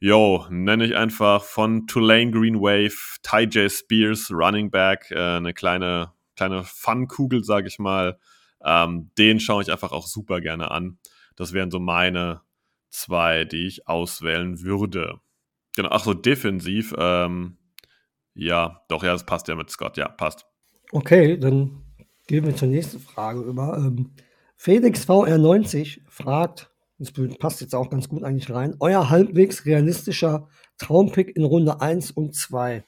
yo, 0.00 0.46
nenne 0.50 0.86
ich 0.86 0.96
einfach 0.96 1.42
von 1.42 1.86
Tulane 1.86 2.30
Green 2.30 2.60
Wave, 2.60 3.18
Ty 3.22 3.44
J. 3.44 3.70
Spears, 3.70 4.30
Running 4.30 4.70
Back, 4.70 5.10
äh, 5.10 5.18
eine 5.18 5.54
kleine, 5.54 6.12
kleine 6.36 6.62
Fun-Kugel, 6.64 7.44
sage 7.44 7.68
ich 7.68 7.78
mal. 7.78 8.18
Ähm, 8.64 9.10
den 9.18 9.40
schaue 9.40 9.62
ich 9.62 9.72
einfach 9.72 9.92
auch 9.92 10.06
super 10.06 10.40
gerne 10.40 10.70
an. 10.70 10.98
Das 11.36 11.52
wären 11.52 11.70
so 11.70 11.78
meine 11.78 12.42
zwei, 12.90 13.44
die 13.44 13.66
ich 13.66 13.88
auswählen 13.88 14.62
würde. 14.62 15.20
Genau, 15.76 15.90
ach 15.90 16.02
so, 16.02 16.14
defensiv, 16.14 16.94
ähm, 16.98 17.58
ja, 18.34 18.82
doch, 18.88 19.02
ja, 19.02 19.12
das 19.12 19.26
passt 19.26 19.48
ja 19.48 19.54
mit 19.54 19.70
Scott, 19.70 19.96
ja, 19.96 20.08
passt. 20.08 20.46
Okay, 20.92 21.36
dann 21.36 21.82
gehen 22.26 22.44
wir 22.44 22.56
zur 22.56 22.68
nächsten 22.68 23.00
Frage 23.00 23.40
über. 23.40 23.76
Ähm, 23.76 24.10
Felix 24.56 25.08
VR90 25.08 26.00
fragt, 26.08 26.70
das 26.98 27.12
passt 27.38 27.60
jetzt 27.60 27.74
auch 27.74 27.90
ganz 27.90 28.08
gut 28.08 28.24
eigentlich 28.24 28.50
rein. 28.50 28.74
Euer 28.80 29.08
halbwegs 29.08 29.64
realistischer 29.64 30.48
Traumpick 30.78 31.36
in 31.36 31.44
Runde 31.44 31.80
1 31.80 32.10
und 32.10 32.34
2. 32.34 32.84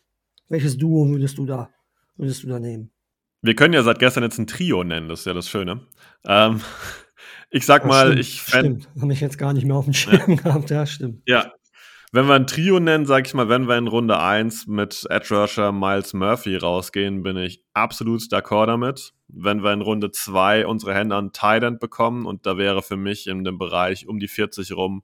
Welches 0.49 0.77
Duo 0.77 1.09
würdest 1.09 1.39
du 1.39 1.47
da, 1.47 1.71
würdest 2.17 2.43
du 2.43 2.49
da 2.49 2.59
nehmen? 2.59 2.91
Wir 3.43 3.55
können 3.55 3.73
ja 3.73 3.83
seit 3.83 4.01
gestern 4.01 4.25
jetzt 4.25 4.39
ein 4.39 4.49
Trio 4.49 4.83
nennen, 4.85 5.09
das 5.09 5.21
ist 5.21 5.27
ja 5.27 5.33
das 5.33 5.49
Schöne. 5.49 5.87
Ähm, 6.25 6.61
ich 7.51 7.65
sag 7.65 7.87
mal, 7.87 8.07
stimmt, 8.07 8.21
ich 8.21 8.43
fände. 8.43 8.81
Stimmt, 8.81 9.03
habe 9.03 9.13
ich 9.13 9.21
jetzt 9.21 9.39
gar 9.39 9.53
nicht 9.53 9.65
mehr 9.65 9.77
auf 9.77 9.85
dem 9.85 9.95
Schirm 9.95 10.35
ja. 10.35 10.35
gehabt, 10.35 10.71
ja, 10.71 10.87
stimmt. 10.87 11.23
Ja. 11.27 11.53
Wenn 12.13 12.27
wir 12.27 12.35
ein 12.35 12.47
Trio 12.47 12.81
nennen, 12.81 13.07
sag 13.07 13.27
ich 13.27 13.35
mal, 13.35 13.49
wenn 13.49 13.69
wir 13.69 13.79
in 13.79 13.87
Runde 13.87 14.19
1 14.19 14.67
mit 14.67 15.07
Edge 15.09 15.35
Rusher 15.35 15.71
Miles 15.73 16.13
Murphy 16.13 16.57
rausgehen, 16.57 17.23
bin 17.23 17.37
ich 17.37 17.63
absolut 17.73 18.23
d'accord 18.23 18.67
damit 18.67 19.13
wenn 19.33 19.63
wir 19.63 19.73
in 19.73 19.81
Runde 19.81 20.11
2 20.11 20.67
unsere 20.67 20.95
Hände 20.95 21.17
an 21.17 21.33
Thailand 21.33 21.81
bekommen 21.81 22.27
und 22.27 22.47
da 22.47 22.57
wäre 22.57 22.83
für 22.83 22.97
mich 22.97 23.27
in 23.27 23.45
dem 23.45 23.59
Bereich 23.59 24.07
um 24.07 24.19
die 24.19 24.29
40 24.29 24.73
rum 24.73 25.03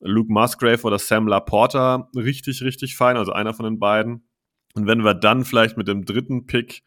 Luke 0.00 0.32
Musgrave 0.32 0.82
oder 0.82 0.98
Sam 0.98 1.26
Laporta 1.26 2.10
richtig, 2.14 2.62
richtig 2.62 2.96
fein, 2.96 3.16
also 3.16 3.32
einer 3.32 3.54
von 3.54 3.64
den 3.64 3.78
beiden. 3.78 4.28
Und 4.74 4.86
wenn 4.86 5.04
wir 5.04 5.14
dann 5.14 5.44
vielleicht 5.44 5.78
mit 5.78 5.88
dem 5.88 6.04
dritten 6.04 6.46
Pick 6.46 6.82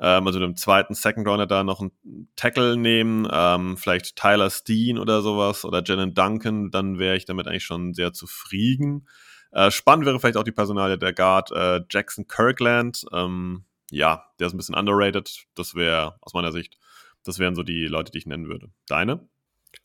ähm, 0.00 0.26
also 0.26 0.38
dem 0.38 0.56
zweiten 0.56 0.94
Second 0.94 1.28
Rounder 1.28 1.46
da 1.46 1.62
noch 1.62 1.80
einen 1.80 1.92
Tackle 2.34 2.76
nehmen, 2.76 3.28
ähm, 3.30 3.76
vielleicht 3.76 4.16
Tyler 4.16 4.50
Steen 4.50 4.98
oder 4.98 5.22
sowas 5.22 5.64
oder 5.64 5.82
Jalen 5.84 6.14
Duncan, 6.14 6.70
dann 6.70 6.98
wäre 6.98 7.16
ich 7.16 7.26
damit 7.26 7.46
eigentlich 7.46 7.64
schon 7.64 7.94
sehr 7.94 8.12
zufrieden. 8.12 9.06
Äh, 9.52 9.70
spannend 9.70 10.06
wäre 10.06 10.18
vielleicht 10.18 10.36
auch 10.36 10.44
die 10.44 10.52
Personalie 10.52 10.96
der 10.96 11.12
Guard 11.12 11.50
äh, 11.52 11.80
Jackson 11.90 12.26
Kirkland. 12.26 13.04
Ähm, 13.12 13.64
ja, 13.90 14.24
der 14.38 14.46
ist 14.46 14.54
ein 14.54 14.56
bisschen 14.56 14.76
underrated. 14.76 15.44
Das 15.54 15.74
wäre 15.74 16.16
aus 16.20 16.32
meiner 16.32 16.52
Sicht, 16.52 16.78
das 17.24 17.38
wären 17.38 17.54
so 17.54 17.62
die 17.62 17.86
Leute, 17.86 18.12
die 18.12 18.18
ich 18.18 18.26
nennen 18.26 18.48
würde. 18.48 18.70
Deine? 18.86 19.28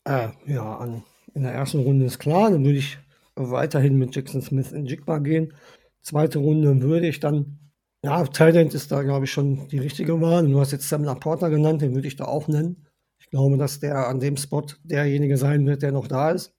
Äh, 0.04 0.28
ja, 0.46 0.76
an, 0.78 1.02
in 1.34 1.42
der 1.42 1.52
ersten 1.52 1.80
Runde 1.80 2.06
ist 2.06 2.18
klar, 2.18 2.50
dann 2.50 2.64
würde 2.64 2.78
ich 2.78 2.98
weiterhin 3.34 3.98
mit 3.98 4.14
Jackson 4.14 4.40
Smith 4.40 4.72
in 4.72 4.86
Jigba 4.86 5.18
gehen. 5.18 5.52
Zweite 6.00 6.38
Runde 6.38 6.80
würde 6.80 7.08
ich 7.08 7.20
dann, 7.20 7.58
ja, 8.06 8.24
Thailand 8.24 8.72
ist 8.72 8.92
da, 8.92 9.02
glaube 9.02 9.24
ich, 9.24 9.32
schon 9.32 9.66
die 9.66 9.80
richtige 9.80 10.20
Wahl. 10.20 10.46
Du 10.46 10.60
hast 10.60 10.70
jetzt 10.70 10.88
Sam 10.88 11.02
Laporta 11.02 11.48
genannt, 11.48 11.82
den 11.82 11.92
würde 11.92 12.06
ich 12.06 12.14
da 12.14 12.26
auch 12.26 12.46
nennen. 12.46 12.86
Ich 13.18 13.30
glaube, 13.30 13.56
dass 13.56 13.80
der 13.80 14.06
an 14.06 14.20
dem 14.20 14.36
Spot 14.36 14.64
derjenige 14.84 15.36
sein 15.36 15.66
wird, 15.66 15.82
der 15.82 15.90
noch 15.90 16.06
da 16.06 16.30
ist. 16.30 16.54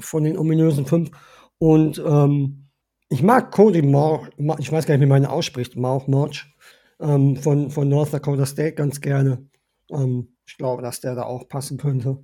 Von 0.00 0.24
den 0.24 0.36
ominösen 0.36 0.86
fünf. 0.86 1.12
Und 1.58 2.02
ähm, 2.04 2.70
ich 3.08 3.22
mag 3.22 3.52
Cody 3.52 3.82
Moore, 3.82 4.30
ich 4.58 4.72
weiß 4.72 4.86
gar 4.86 4.94
nicht, 4.96 5.04
wie 5.04 5.08
man 5.08 5.22
ihn 5.22 5.26
ausspricht, 5.26 5.76
Mauch 5.76 6.08
Morch 6.08 6.52
ähm, 6.98 7.36
von, 7.36 7.70
von 7.70 7.88
North 7.88 8.12
Dakota 8.12 8.44
State 8.44 8.74
ganz 8.74 9.00
gerne. 9.00 9.46
Ähm, 9.92 10.34
ich 10.44 10.56
glaube, 10.56 10.82
dass 10.82 11.00
der 11.00 11.14
da 11.14 11.22
auch 11.22 11.48
passen 11.48 11.78
könnte. 11.78 12.18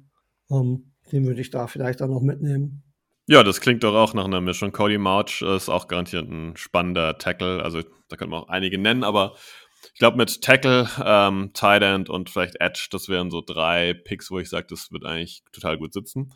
Ähm, 0.50 0.92
den 1.12 1.24
würde 1.24 1.40
ich 1.40 1.50
da 1.50 1.68
vielleicht 1.68 2.00
dann 2.00 2.10
noch 2.10 2.20
mitnehmen. 2.20 2.82
Ja, 3.28 3.42
das 3.42 3.60
klingt 3.60 3.82
doch 3.82 3.94
auch 3.94 4.14
nach 4.14 4.24
einer 4.24 4.40
Mischung. 4.40 4.70
Cody 4.70 4.98
March 4.98 5.42
ist 5.42 5.68
auch 5.68 5.88
garantiert 5.88 6.28
ein 6.30 6.56
spannender 6.56 7.18
Tackle. 7.18 7.62
Also 7.62 7.82
da 8.08 8.16
können 8.16 8.30
wir 8.30 8.38
auch 8.38 8.48
einige 8.48 8.78
nennen, 8.78 9.02
aber 9.02 9.34
ich 9.92 9.98
glaube 9.98 10.16
mit 10.16 10.42
Tackle, 10.42 10.88
ähm, 11.04 11.50
Tight 11.52 11.82
End 11.82 12.08
und 12.08 12.30
vielleicht 12.30 12.60
Edge, 12.60 12.86
das 12.90 13.08
wären 13.08 13.30
so 13.30 13.42
drei 13.44 13.94
Picks, 13.94 14.30
wo 14.30 14.38
ich 14.38 14.48
sage, 14.48 14.66
das 14.70 14.92
wird 14.92 15.04
eigentlich 15.04 15.42
total 15.52 15.76
gut 15.76 15.92
sitzen. 15.92 16.32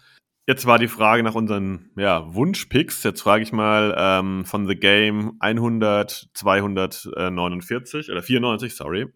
Jetzt 0.49 0.67
war 0.67 0.81
die 0.81 0.89
Frage 0.89 1.23
nach 1.23 1.37
unseren 1.37 1.91
ja, 1.97 2.35
Wunsch-Picks. 2.35 3.05
Jetzt 3.05 3.23
frage 3.23 3.45
ich 3.45 3.53
mal 3.53 3.95
ähm, 3.97 4.45
von 4.45 4.67
The 4.67 4.75
Game 4.75 5.37
100, 5.39 6.31
249 6.35 8.11
oder 8.11 8.23
94, 8.23 8.75
sorry. 8.75 9.07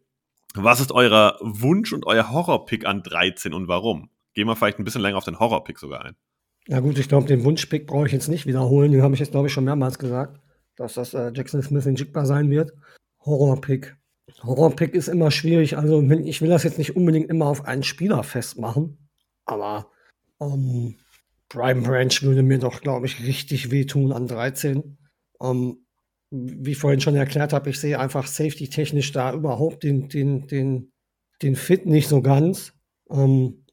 Was 0.54 0.78
ist 0.78 0.93
euer 0.93 1.37
Wunsch 1.40 1.93
und 1.93 2.07
euer 2.07 2.31
Horror-Pick 2.31 2.87
an 2.87 3.02
13 3.02 3.52
und 3.52 3.66
warum? 3.66 4.11
Gehen 4.35 4.47
wir 4.47 4.54
vielleicht 4.54 4.78
ein 4.78 4.85
bisschen 4.85 5.02
länger 5.02 5.16
auf 5.16 5.25
den 5.25 5.40
Horror-Pick 5.40 5.81
sogar 5.81 6.04
ein. 6.04 6.14
Ja 6.68 6.80
gut, 6.80 6.99
ich 6.99 7.09
glaube, 7.09 7.26
den 7.26 7.44
Wunsch-Pick 7.44 7.87
brauche 7.87 8.06
ich 8.06 8.12
jetzt 8.12 8.28
nicht 8.28 8.47
wiederholen. 8.47 8.92
Den 8.92 9.02
habe 9.02 9.14
ich 9.14 9.21
jetzt, 9.21 9.33
glaube 9.33 9.49
ich, 9.49 9.52
schon 9.52 9.64
mehrmals 9.64 9.99
gesagt, 9.99 10.40
dass 10.76 10.94
das 10.94 11.12
äh, 11.12 11.30
Jackson 11.35 11.62
Smith 11.62 11.87
in 11.87 11.97
Jigba 11.97 12.25
sein 12.25 12.50
wird. 12.50 12.73
Horror-Pick. 13.21 13.97
Horror-Pick 14.42 14.94
ist 14.94 15.09
immer 15.09 15.30
schwierig. 15.30 15.76
Also 15.76 16.00
ich 16.02 16.40
will 16.40 16.49
das 16.49 16.62
jetzt 16.62 16.78
nicht 16.78 16.97
unbedingt 16.97 17.28
immer 17.28 17.47
auf 17.47 17.66
einen 17.66 17.83
Spieler 17.83 18.23
festmachen. 18.23 18.99
Aber 19.44 19.88
ähm, 20.40 20.97
Brian 21.50 21.83
Branch 21.83 22.23
würde 22.23 22.42
mir 22.42 22.59
doch, 22.59 22.80
glaube 22.80 23.06
ich, 23.06 23.25
richtig 23.25 23.71
wehtun 23.71 24.12
an 24.12 24.26
13. 24.26 24.97
Ähm, 25.42 25.85
wie 26.30 26.73
ich 26.73 26.78
vorhin 26.78 27.00
schon 27.00 27.14
erklärt 27.14 27.52
habe, 27.52 27.71
ich 27.71 27.78
sehe 27.78 28.00
einfach 28.00 28.26
safety-technisch 28.26 29.12
da 29.12 29.33
überhaupt 29.33 29.83
den, 29.83 30.09
den, 30.09 30.47
den, 30.47 30.92
den 31.42 31.56
Fit 31.56 31.87
nicht 31.87 32.09
so 32.09 32.23
ganz. 32.23 32.73
Ähm, 33.11 33.63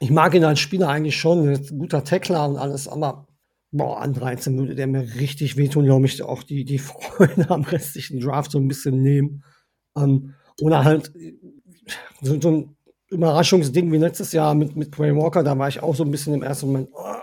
ich 0.00 0.10
mag 0.10 0.34
ihn 0.34 0.44
als 0.44 0.60
Spieler 0.60 0.88
eigentlich 0.88 1.16
schon, 1.16 1.60
guter 1.78 2.04
Tackler 2.04 2.48
und 2.48 2.56
alles, 2.56 2.88
aber 2.88 3.26
boah, 3.70 4.00
an 4.00 4.12
13 4.12 4.56
würde 4.56 4.74
der 4.74 4.86
mir 4.86 5.14
richtig 5.16 5.56
wehtun, 5.56 5.84
glaube 5.84 6.06
ich, 6.06 6.22
auch 6.22 6.42
die, 6.42 6.64
die 6.64 6.78
Freude 6.78 7.50
am 7.50 7.62
restlichen 7.62 8.20
Draft 8.20 8.50
so 8.50 8.58
ein 8.58 8.68
bisschen 8.68 9.02
nehmen. 9.02 9.44
Ähm, 9.96 10.34
oder 10.60 10.84
halt 10.84 11.12
so, 12.22 12.40
so 12.40 12.50
ein 12.50 12.76
Überraschungsding 13.10 13.92
wie 13.92 13.98
letztes 13.98 14.32
Jahr 14.32 14.54
mit, 14.54 14.76
mit 14.76 14.92
Quay 14.92 15.14
Walker, 15.14 15.42
da 15.42 15.58
war 15.58 15.68
ich 15.68 15.82
auch 15.82 15.94
so 15.94 16.04
ein 16.04 16.10
bisschen 16.10 16.34
im 16.34 16.42
ersten 16.42 16.66
Moment, 16.66 16.90
oh, 16.92 17.22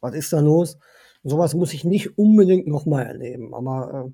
was 0.00 0.14
ist 0.14 0.32
da 0.32 0.40
los? 0.40 0.78
Sowas 1.22 1.54
muss 1.54 1.72
ich 1.72 1.84
nicht 1.84 2.18
unbedingt 2.18 2.66
nochmal 2.66 3.06
erleben. 3.06 3.54
Aber 3.54 4.06
äh, 4.06 4.12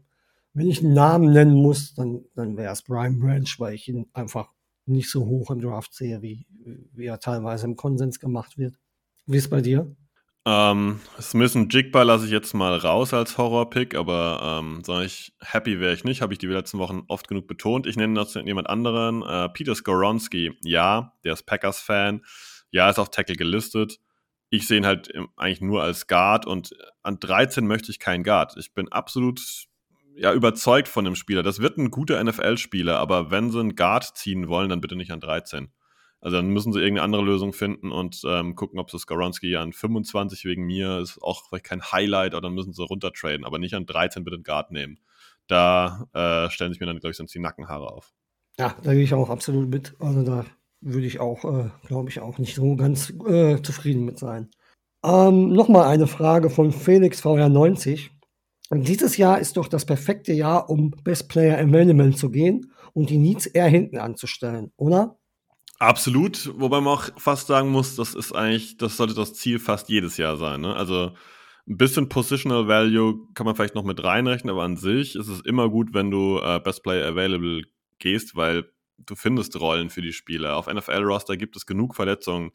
wenn 0.54 0.68
ich 0.68 0.82
einen 0.82 0.94
Namen 0.94 1.32
nennen 1.32 1.54
muss, 1.54 1.94
dann, 1.94 2.25
dann 2.35 2.56
wäre 2.56 2.73
es 2.73 2.82
Brian 2.82 3.18
Branch, 3.18 3.49
weil 3.59 3.75
ich 3.75 3.88
ihn 3.88 4.06
einfach 4.12 4.49
nicht 4.87 5.11
so 5.11 5.27
hoch 5.27 5.51
im 5.51 5.61
Draft 5.61 5.95
sehe, 5.95 6.23
wie, 6.23 6.47
wie 6.93 7.07
er 7.07 7.21
teilweise 7.21 7.67
im 7.67 7.77
Konsens 7.77 8.19
gemacht 8.19 8.59
wird. 8.59 8.78
Wie 9.26 9.37
ist 9.37 9.45
es 9.45 9.50
bei 9.50 9.61
dir? 9.61 9.95
Ähm, 10.45 11.00
Smith 11.21 11.54
und 11.54 11.73
Jigba 11.73 12.02
lasse 12.02 12.25
ich 12.25 12.33
jetzt 12.33 12.52
mal 12.52 12.76
raus 12.76 13.15
als 13.15 13.39
Horror-Pick, 13.39 13.95
aber 13.95 14.61
ähm, 14.61 14.83
sag 14.85 15.04
ich, 15.04 15.33
happy 15.41 15.78
wäre 15.78 15.95
ich 15.95 16.02
nicht, 16.02 16.21
habe 16.21 16.33
ich 16.33 16.39
die 16.39 16.47
letzten 16.47 16.78
Wochen 16.78 17.02
oft 17.06 17.28
genug 17.28 17.47
betont. 17.47 17.87
Ich 17.87 17.97
nenne 17.97 18.15
dazu 18.15 18.41
jemand 18.41 18.69
anderen. 18.69 19.23
Äh, 19.23 19.49
Peter 19.50 19.75
Skoronski, 19.75 20.59
ja, 20.65 21.13
der 21.23 21.35
ist 21.35 21.45
Packers-Fan. 21.45 22.23
Ja, 22.73 22.91
ist 22.91 22.99
auf 22.99 23.11
Tackle 23.11 23.37
gelistet 23.37 24.00
ich 24.52 24.67
sehe 24.69 24.76
ihn 24.76 24.87
halt 24.87 25.11
eigentlich 25.37 25.63
nur 25.63 25.83
als 25.83 26.06
Guard 26.06 26.47
und 26.47 26.76
an 27.02 27.19
13 27.19 27.67
möchte 27.67 27.91
ich 27.91 27.99
keinen 27.99 28.23
Guard. 28.23 28.54
Ich 28.59 28.75
bin 28.75 28.93
absolut 28.93 29.41
ja, 30.17 30.33
überzeugt 30.33 30.89
von 30.89 31.05
dem 31.05 31.15
Spieler. 31.15 31.43
Das 31.43 31.61
wird 31.61 31.79
ein 31.79 31.91
guter 31.91 32.23
NFL-Spieler, 32.23 32.99
aber 32.99 33.31
wenn 33.31 33.51
sie 33.51 33.61
einen 33.61 33.75
Guard 33.75 34.17
ziehen 34.17 34.49
wollen, 34.49 34.69
dann 34.69 34.81
bitte 34.81 34.97
nicht 34.97 35.13
an 35.13 35.21
13. 35.21 35.73
Also 36.21 36.37
dann 36.37 36.49
müssen 36.49 36.73
sie 36.73 36.79
irgendeine 36.79 37.05
andere 37.05 37.23
Lösung 37.23 37.53
finden 37.53 37.91
und 37.91 38.23
ähm, 38.25 38.55
gucken, 38.55 38.79
ob 38.79 38.91
sie 38.91 38.99
Skoronski 38.99 39.57
an 39.57 39.73
25 39.73 40.45
wegen 40.45 40.65
mir 40.65 41.01
ist 41.01 41.21
auch 41.21 41.43
vielleicht 41.49 41.65
kein 41.65 41.83
Highlight, 41.83 42.35
oder 42.35 42.43
dann 42.43 42.55
müssen 42.55 42.73
sie 42.73 42.85
runtertraden, 42.85 43.45
aber 43.45 43.59
nicht 43.59 43.75
an 43.75 43.87
13 43.87 44.23
bitte 44.23 44.37
einen 44.37 44.45
Guard 44.45 44.71
nehmen. 44.71 45.01
Da 45.49 46.07
äh, 46.13 46.49
stellen 46.51 46.73
sich 46.73 46.81
mir 46.81 46.87
dann, 46.87 47.01
glaube 47.01 47.11
ich, 47.11 47.17
sonst 47.17 47.35
die 47.35 47.41
Nackenhaare 47.41 47.91
auf. 47.91 48.13
Ja, 48.59 48.77
da 48.83 48.93
gehe 48.95 49.03
ich 49.03 49.15
auch 49.15 49.31
absolut 49.31 49.69
mit. 49.69 49.95
Also 49.99 50.23
da 50.23 50.47
würde 50.81 51.07
ich 51.07 51.19
auch, 51.19 51.45
äh, 51.45 51.71
glaube 51.87 52.11
ich, 52.11 52.21
auch 52.21 52.39
nicht 52.39 52.55
so 52.55 52.77
ganz 52.77 53.13
äh, 53.27 53.61
zufrieden 53.61 54.05
mit 54.05 54.19
sein. 54.19 54.51
Ähm, 55.05 55.49
Nochmal 55.49 55.89
eine 55.89 56.07
Frage 56.07 56.51
von 56.51 56.71
Felix 56.71 57.25
VR90. 57.25 58.11
Dieses 58.75 59.17
Jahr 59.17 59.39
ist 59.39 59.56
doch 59.56 59.69
das 59.69 59.85
perfekte 59.85 60.32
Jahr, 60.32 60.71
um 60.71 60.93
Best 61.04 61.28
Player 61.28 61.58
Available 61.58 62.15
zu 62.15 62.30
gehen 62.30 62.73
und 62.95 63.11
die 63.11 63.19
Needs 63.19 63.47
eher 63.47 63.69
hinten 63.69 63.99
anzustellen, 63.99 64.73
oder? 64.76 65.19
Absolut, 65.78 66.52
wobei 66.58 66.80
man 66.80 66.95
auch 66.95 67.08
fast 67.19 67.49
sagen 67.49 67.71
muss, 67.71 67.97
das 67.97 68.15
ist 68.15 68.32
eigentlich, 68.32 68.76
das 68.76 68.97
sollte 68.97 69.15
das 69.15 69.35
Ziel 69.35 69.58
fast 69.58 69.89
jedes 69.89 70.17
Jahr 70.17 70.37
sein. 70.37 70.61
Ne? 70.61 70.76
Also 70.76 71.13
ein 71.67 71.76
bisschen 71.76 72.08
Positional 72.08 72.69
Value 72.69 73.26
kann 73.35 73.47
man 73.47 73.56
vielleicht 73.56 73.75
noch 73.75 73.85
mit 73.85 74.02
reinrechnen, 74.02 74.50
aber 74.50 74.63
an 74.63 74.76
sich 74.76 75.17
ist 75.17 75.28
es 75.28 75.41
immer 75.41 75.69
gut, 75.69 75.93
wenn 75.93 76.11
du 76.11 76.39
äh, 76.39 76.61
Best 76.61 76.82
Player 76.82 77.06
Available 77.06 77.63
gehst, 77.99 78.37
weil 78.37 78.71
du 78.99 79.15
findest 79.17 79.58
Rollen 79.61 79.91
für 79.91 80.02
die 80.02 80.13
Spieler. 80.13 80.56
Auf 80.56 80.73
NFL-Roster 80.73 81.37
gibt 81.37 81.56
es 81.56 81.67
genug 81.67 81.95
Verletzungen. 81.95 82.52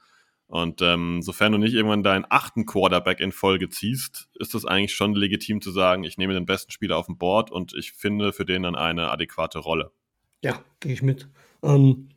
Und 0.47 0.81
ähm, 0.81 1.21
sofern 1.21 1.51
du 1.51 1.57
nicht 1.57 1.73
irgendwann 1.73 2.03
deinen 2.03 2.25
achten 2.29 2.65
Quarterback 2.65 3.19
in 3.19 3.33
Folge 3.33 3.69
ziehst, 3.69 4.29
ist 4.35 4.55
es 4.55 4.65
eigentlich 4.65 4.93
schon 4.93 5.13
legitim 5.13 5.61
zu 5.61 5.71
sagen, 5.71 6.05
ich 6.05 6.17
nehme 6.17 6.33
den 6.33 6.45
besten 6.45 6.71
Spieler 6.71 6.97
auf 6.97 7.07
dem 7.07 7.17
Board 7.17 7.51
und 7.51 7.73
ich 7.73 7.91
finde 7.91 8.31
für 8.31 8.45
den 8.45 8.63
dann 8.63 8.75
eine 8.75 9.11
adäquate 9.11 9.59
Rolle. 9.59 9.91
Ja, 10.41 10.63
gehe 10.79 10.93
ich 10.93 11.01
mit. 11.01 11.27
Ähm, 11.63 12.09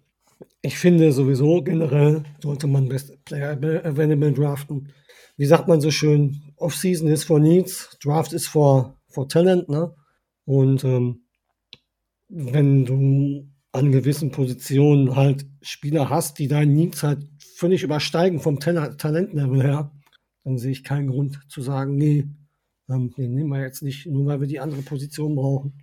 ich 0.62 0.78
finde 0.78 1.12
sowieso 1.12 1.62
generell 1.62 2.22
sollte 2.40 2.68
man 2.68 2.88
Best 2.88 3.24
Player 3.24 3.52
Available 3.84 4.32
draften. 4.32 4.92
Wie 5.36 5.46
sagt 5.46 5.66
man 5.66 5.80
so 5.80 5.90
schön, 5.90 6.42
Offseason 6.56 7.08
ist 7.08 7.24
for 7.24 7.40
Needs, 7.40 7.98
Draft 8.02 8.32
ist 8.32 8.46
for, 8.46 8.96
for 9.08 9.28
Talent, 9.28 9.68
ne? 9.68 9.94
Und 10.44 10.84
ähm, 10.84 11.22
wenn 12.28 12.84
du 12.84 13.48
an 13.72 13.92
gewissen 13.92 14.30
Positionen 14.30 15.16
halt 15.16 15.46
Spieler 15.62 16.10
hast, 16.10 16.38
die 16.38 16.48
deinen 16.48 16.74
Needs 16.74 17.02
halt 17.02 17.26
völlig 17.60 17.82
übersteigen 17.82 18.40
vom 18.40 18.58
Talentlevel 18.58 19.62
her, 19.62 19.92
dann 20.44 20.56
sehe 20.56 20.72
ich 20.72 20.82
keinen 20.82 21.08
Grund 21.08 21.40
zu 21.48 21.60
sagen, 21.60 21.94
nee, 21.96 22.26
ähm, 22.88 23.12
den 23.18 23.34
nehmen 23.34 23.50
wir 23.50 23.60
jetzt 23.60 23.82
nicht, 23.82 24.06
nur 24.06 24.24
weil 24.24 24.40
wir 24.40 24.48
die 24.48 24.60
andere 24.60 24.80
Position 24.80 25.36
brauchen. 25.36 25.74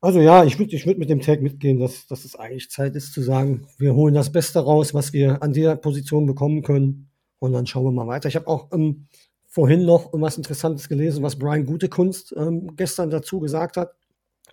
Also 0.00 0.20
ja, 0.20 0.44
ich 0.44 0.60
würde 0.60 0.76
ich 0.76 0.86
würd 0.86 0.98
mit 0.98 1.10
dem 1.10 1.20
Tag 1.20 1.42
mitgehen, 1.42 1.80
dass, 1.80 2.06
dass 2.06 2.24
es 2.24 2.36
eigentlich 2.36 2.70
Zeit 2.70 2.94
ist 2.94 3.12
zu 3.12 3.20
sagen, 3.20 3.66
wir 3.78 3.96
holen 3.96 4.14
das 4.14 4.30
Beste 4.30 4.60
raus, 4.60 4.94
was 4.94 5.12
wir 5.12 5.42
an 5.42 5.52
der 5.52 5.74
Position 5.74 6.24
bekommen 6.24 6.62
können 6.62 7.10
und 7.40 7.52
dann 7.52 7.66
schauen 7.66 7.84
wir 7.84 7.90
mal 7.90 8.06
weiter. 8.06 8.28
Ich 8.28 8.36
habe 8.36 8.46
auch 8.46 8.70
ähm, 8.72 9.08
vorhin 9.48 9.84
noch 9.84 10.10
was 10.12 10.36
Interessantes 10.36 10.88
gelesen, 10.88 11.24
was 11.24 11.36
Brian 11.36 11.66
Gutekunst 11.66 12.32
ähm, 12.36 12.76
gestern 12.76 13.10
dazu 13.10 13.40
gesagt 13.40 13.76
hat. 13.76 13.96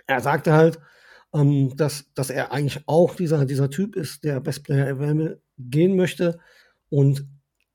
Er 0.07 0.19
sagte 0.19 0.53
halt, 0.53 0.79
ähm, 1.31 1.75
dass, 1.77 2.05
dass 2.15 2.31
er 2.31 2.51
eigentlich 2.51 2.81
auch 2.87 3.15
dieser, 3.15 3.45
dieser 3.45 3.69
Typ 3.69 3.95
ist, 3.95 4.23
der 4.23 4.39
Best 4.39 4.63
Player 4.63 4.87
Available 4.87 5.41
gehen 5.59 5.95
möchte. 5.95 6.39
Und 6.91 7.25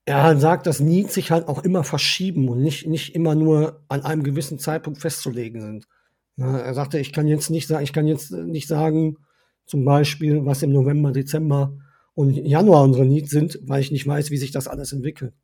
er 0.05 0.38
sagt, 0.38 0.66
dass 0.66 0.79
Needs 0.79 1.14
sich 1.14 1.33
halt 1.33 1.48
auch 1.48 1.64
immer 1.64 1.83
verschieben 1.83 2.48
und 2.48 2.62
nicht, 2.62 2.87
nicht 2.87 3.14
immer 3.16 3.35
nur 3.35 3.83
an 3.88 4.02
einem 4.02 4.22
gewissen 4.22 4.61
Zeitpunkt 4.61 5.00
festzulegen 5.00 5.61
sind. 5.61 5.88
Ja, 6.37 6.59
er 6.59 6.74
sagte, 6.74 6.98
ich 6.98 7.12
kann 7.12 7.26
jetzt 7.26 7.50
nicht 7.50 7.66
sagen, 7.66 7.83
ich 7.83 7.92
kann 7.92 8.07
jetzt 8.07 8.31
nicht 8.31 8.68
sagen, 8.68 9.16
zum 9.64 9.85
Beispiel, 9.85 10.44
was 10.44 10.62
im 10.62 10.70
November, 10.70 11.11
Dezember 11.12 11.76
und 12.14 12.37
Januar 12.37 12.85
unsere 12.85 13.07
Needs 13.07 13.31
sind, 13.31 13.59
weil 13.62 13.81
ich 13.81 13.90
nicht 13.90 14.07
weiß, 14.07 14.31
wie 14.31 14.37
sich 14.37 14.52
das 14.52 14.68
alles 14.68 14.92
entwickelt. 14.92 15.35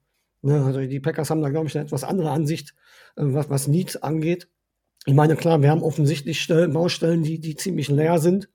Ja, 0.42 0.64
also 0.64 0.80
die 0.80 1.00
Packers 1.00 1.30
haben 1.30 1.42
da, 1.42 1.48
glaube 1.48 1.68
ich, 1.68 1.76
eine 1.76 1.86
etwas 1.86 2.04
andere 2.04 2.30
Ansicht, 2.30 2.74
äh, 3.16 3.22
was, 3.24 3.48
was 3.48 3.68
Needs 3.68 3.96
angeht. 3.96 4.48
Ich 5.06 5.14
meine, 5.14 5.34
klar, 5.34 5.62
wir 5.62 5.70
haben 5.70 5.82
offensichtlich 5.82 6.40
Stellen, 6.40 6.72
Baustellen, 6.72 7.22
die, 7.22 7.40
die 7.40 7.56
ziemlich 7.56 7.88
leer 7.88 8.18
sind. 8.18 8.48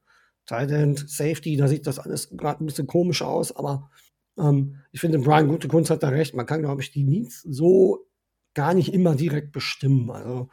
Tight 0.45 0.69
Safety, 1.09 1.57
da 1.57 1.67
sieht 1.67 1.85
das 1.87 1.99
alles 1.99 2.29
gerade 2.29 2.63
ein 2.63 2.67
bisschen 2.67 2.87
komisch 2.87 3.21
aus, 3.21 3.53
aber 3.53 3.89
ähm, 4.37 4.77
ich 4.91 5.01
finde, 5.01 5.19
Brian 5.19 5.47
Gute 5.47 5.67
Kunst 5.67 5.89
hat 5.89 6.03
da 6.03 6.09
recht. 6.09 6.35
Man 6.35 6.45
kann, 6.45 6.61
glaube 6.61 6.81
ich, 6.81 6.91
die 6.91 7.03
Needs 7.03 7.41
so 7.41 8.07
gar 8.53 8.73
nicht 8.73 8.93
immer 8.93 9.15
direkt 9.15 9.51
bestimmen. 9.51 10.09
Also 10.09 10.49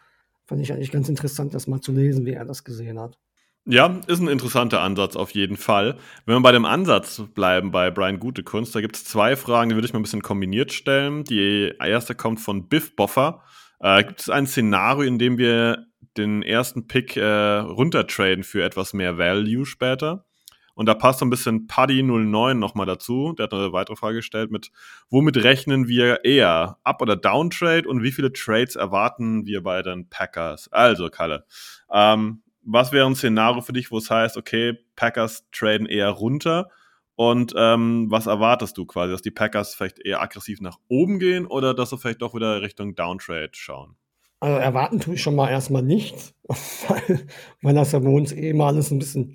fand 0.47 0.61
ich 0.61 0.73
eigentlich 0.73 0.93
ganz 0.93 1.09
interessant, 1.09 1.55
das 1.55 1.67
mal 1.67 1.81
zu 1.81 1.93
lesen, 1.93 2.27
wie 2.27 2.33
er 2.33 2.45
das 2.45 2.65
gesehen 2.65 2.99
hat. 2.99 3.19
Ja, 3.67 3.99
ist 4.07 4.21
ein 4.21 4.29
interessanter 4.29 4.83
Ansatz 4.83 5.17
auf 5.17 5.31
jeden 5.31 5.57
Fall. 5.57 5.97
Wenn 6.27 6.37
wir 6.37 6.43
bei 6.43 6.53
dem 6.53 6.67
Ansatz 6.67 7.23
bleiben 7.35 7.71
bei 7.71 7.91
Brian 7.91 8.21
Gutekunst, 8.21 8.75
da 8.75 8.83
gibt 8.83 8.97
es 8.97 9.05
zwei 9.05 9.37
Fragen, 9.37 9.71
die 9.71 9.75
würde 9.75 9.87
ich 9.87 9.95
mal 9.95 10.01
ein 10.01 10.03
bisschen 10.03 10.21
kombiniert 10.21 10.71
stellen. 10.71 11.25
Die 11.25 11.73
erste 11.81 12.15
kommt 12.15 12.41
von 12.41 12.69
Biff 12.69 12.95
Boffer. 12.95 13.43
Äh, 13.81 14.05
gibt 14.05 14.21
es 14.21 14.29
ein 14.29 14.47
Szenario, 14.47 15.05
in 15.05 15.19
dem 15.19 15.39
wir 15.39 15.87
den 16.19 16.43
ersten 16.43 16.87
Pick 16.87 17.17
äh, 17.17 17.25
runtertraden 17.25 18.45
für 18.45 18.63
etwas 18.63 18.93
mehr 18.93 19.17
Value 19.17 19.65
später? 19.65 20.27
Und 20.75 20.87
da 20.87 20.95
passt 20.95 21.21
so 21.21 21.27
ein 21.27 21.31
bisschen 21.31 21.67
Paddy09 21.67 22.55
nochmal 22.55 22.87
dazu. 22.87 23.33
Der 23.33 23.45
hat 23.45 23.55
eine 23.55 23.73
weitere 23.73 23.97
Frage 23.97 24.17
gestellt 24.17 24.51
mit, 24.51 24.71
womit 25.09 25.37
rechnen 25.43 25.89
wir 25.89 26.25
eher? 26.25 26.79
Up- 26.83 27.01
oder 27.01 27.17
Downtrade? 27.17 27.89
Und 27.89 28.03
wie 28.03 28.13
viele 28.13 28.33
Trades 28.33 28.77
erwarten 28.77 29.47
wir 29.47 29.63
bei 29.63 29.83
den 29.83 30.09
Packers? 30.09 30.69
Also, 30.73 31.09
Kalle, 31.11 31.45
ähm, 31.93 32.43
was 32.63 32.93
wäre 32.93 33.07
ein 33.07 33.15
Szenario 33.15 33.61
für 33.61 33.73
dich, 33.73 33.91
wo 33.91 33.99
es 33.99 34.11
heißt, 34.11 34.37
okay, 34.37 34.79
Packers 34.97 35.45
traden 35.53 35.87
eher 35.87 36.11
runter? 36.11 36.71
Und 37.17 37.55
ähm, 37.57 38.07
was 38.11 38.27
erwartest 38.27 38.77
du 38.77 38.87
quasi, 38.87 39.13
dass 39.13 39.23
die 39.23 39.31
Packers 39.31 39.75
vielleicht 39.75 40.05
eher 40.05 40.21
aggressiv 40.21 40.61
nach 40.61 40.79
oben 40.89 41.21
gehen 41.21 41.47
oder 41.47 41.73
dass 41.73 41.91
sie 41.91 41.99
vielleicht 41.99 42.23
doch 42.23 42.35
wieder 42.35 42.61
Richtung 42.61 42.97
Downtrade 42.97 43.51
schauen? 43.53 43.97
Also 44.41 44.59
erwarten 44.59 45.01
tue 45.01 45.15
ich 45.15 45.23
schon 45.23 45.37
mal 45.37 45.49
erstmal 45.49 45.83
nichts, 45.83 46.35
weil, 46.89 47.27
weil 47.63 47.75
das 47.75 47.93
ja 47.93 48.01
bei 48.01 48.11
uns 48.11 48.33
eh 48.33 48.53
mal 48.53 48.69
alles 48.69 48.91
ein 48.91 48.99
bisschen, 48.99 49.35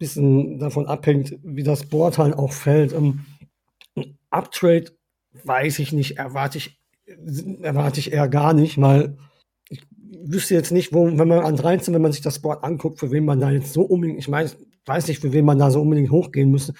bisschen 0.00 0.58
davon 0.58 0.86
abhängt, 0.86 1.36
wie 1.44 1.62
das 1.62 1.84
Board 1.84 2.18
halt 2.18 2.34
auch 2.34 2.52
fällt. 2.52 2.92
Um, 2.92 3.26
Uptrade 4.30 4.86
weiß 5.44 5.78
ich 5.78 5.92
nicht, 5.92 6.18
erwarte 6.18 6.58
ich, 6.58 6.80
erwarte 7.60 8.00
ich 8.00 8.12
eher 8.12 8.28
gar 8.28 8.52
nicht, 8.52 8.80
weil 8.80 9.16
wüsste 10.22 10.54
jetzt 10.54 10.72
nicht, 10.72 10.92
wo, 10.92 11.06
wenn 11.06 11.28
man 11.28 11.40
an 11.40 11.56
13, 11.56 11.94
wenn 11.94 12.02
man 12.02 12.12
sich 12.12 12.20
das 12.20 12.40
Board 12.40 12.64
anguckt, 12.64 12.98
für 12.98 13.10
wen 13.10 13.24
man 13.24 13.40
da 13.40 13.50
jetzt 13.50 13.72
so 13.72 13.82
unbedingt, 13.82 14.18
ich 14.18 14.28
meine, 14.28 14.50
weiß 14.86 15.08
nicht, 15.08 15.20
für 15.20 15.32
wen 15.32 15.44
man 15.44 15.58
da 15.58 15.70
so 15.70 15.80
unbedingt 15.80 16.10
hochgehen 16.10 16.50
müsste. 16.50 16.74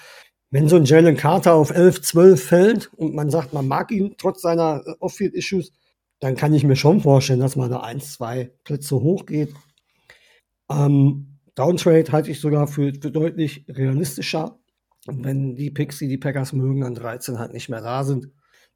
Wenn 0.49 0.67
so 0.67 0.75
ein 0.75 0.85
Jalen 0.85 1.15
Carter 1.15 1.53
auf 1.53 1.69
11, 1.69 2.01
12 2.01 2.43
fällt 2.43 2.93
und 2.95 3.15
man 3.15 3.29
sagt, 3.29 3.53
man 3.53 3.67
mag 3.67 3.91
ihn 3.91 4.15
trotz 4.17 4.41
seiner 4.41 4.83
äh, 4.85 4.93
Off-Field-Issues, 4.99 5.71
dann 6.19 6.35
kann 6.35 6.53
ich 6.53 6.63
mir 6.63 6.75
schon 6.75 7.01
vorstellen, 7.01 7.39
dass 7.39 7.55
man 7.55 7.71
da 7.71 7.79
ein, 7.79 8.01
zwei 8.01 8.51
Plätze 8.63 8.95
hochgeht. 8.95 9.53
Ähm, 10.69 11.30
Downtrade 11.55 12.11
halte 12.11 12.31
ich 12.31 12.39
sogar 12.39 12.67
für, 12.67 12.93
für 12.93 13.11
deutlich 13.11 13.65
realistischer. 13.67 14.59
Wenn 15.05 15.55
die 15.55 15.71
Picks, 15.71 15.97
die 15.97 16.07
die 16.07 16.17
Packers 16.17 16.53
mögen, 16.53 16.83
an 16.83 16.95
13 16.95 17.39
halt 17.39 17.53
nicht 17.53 17.69
mehr 17.69 17.81
da 17.81 18.03
sind, 18.03 18.29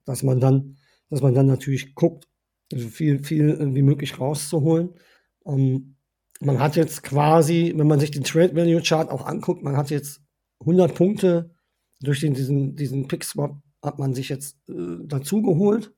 dass 0.06 0.24
man 0.24 0.40
dann, 0.40 0.78
dass 1.10 1.22
man 1.22 1.34
dann 1.34 1.46
natürlich 1.46 1.96
guckt, 1.96 2.28
also 2.74 2.88
viel, 2.90 3.24
viel 3.24 3.76
wie 3.76 3.82
möglich 3.84 4.20
rauszuholen. 4.20 4.96
Um, 5.44 5.60
ähm, 5.60 5.96
man 6.42 6.60
hat 6.60 6.76
jetzt 6.76 7.04
quasi, 7.04 7.74
wenn 7.78 7.88
man 7.88 8.00
sich 8.00 8.12
den 8.12 8.24
Trade 8.24 8.56
Value 8.56 8.82
Chart 8.82 9.10
auch 9.10 9.26
anguckt, 9.26 9.64
man 9.64 9.78
hat 9.78 9.90
jetzt 9.90 10.22
100 10.60 10.94
Punkte 10.94 11.56
durch 12.02 12.20
den, 12.20 12.34
diesen, 12.34 12.76
diesen 12.76 13.08
Pick 13.08 13.24
Swap 13.24 13.58
hat 13.82 14.00
man 14.00 14.14
sich 14.14 14.30
jetzt 14.30 14.58
äh, 14.68 14.98
dazu 15.06 15.42
geholt. 15.42 15.94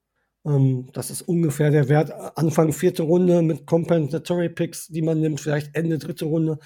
Ähm, 0.48 0.88
das 0.94 1.12
ist 1.12 1.22
ungefähr 1.24 1.72
der 1.72 1.90
Wert 1.90 2.12
Anfang 2.38 2.72
vierte 2.72 3.04
Runde 3.04 3.42
mit 3.42 3.66
Compensatory 3.66 4.50
Picks, 4.50 4.88
die 4.88 5.02
man 5.02 5.20
nimmt, 5.20 5.42
vielleicht 5.42 5.76
Ende 5.76 5.98
dritte 5.98 6.26
Runde. 6.26 6.60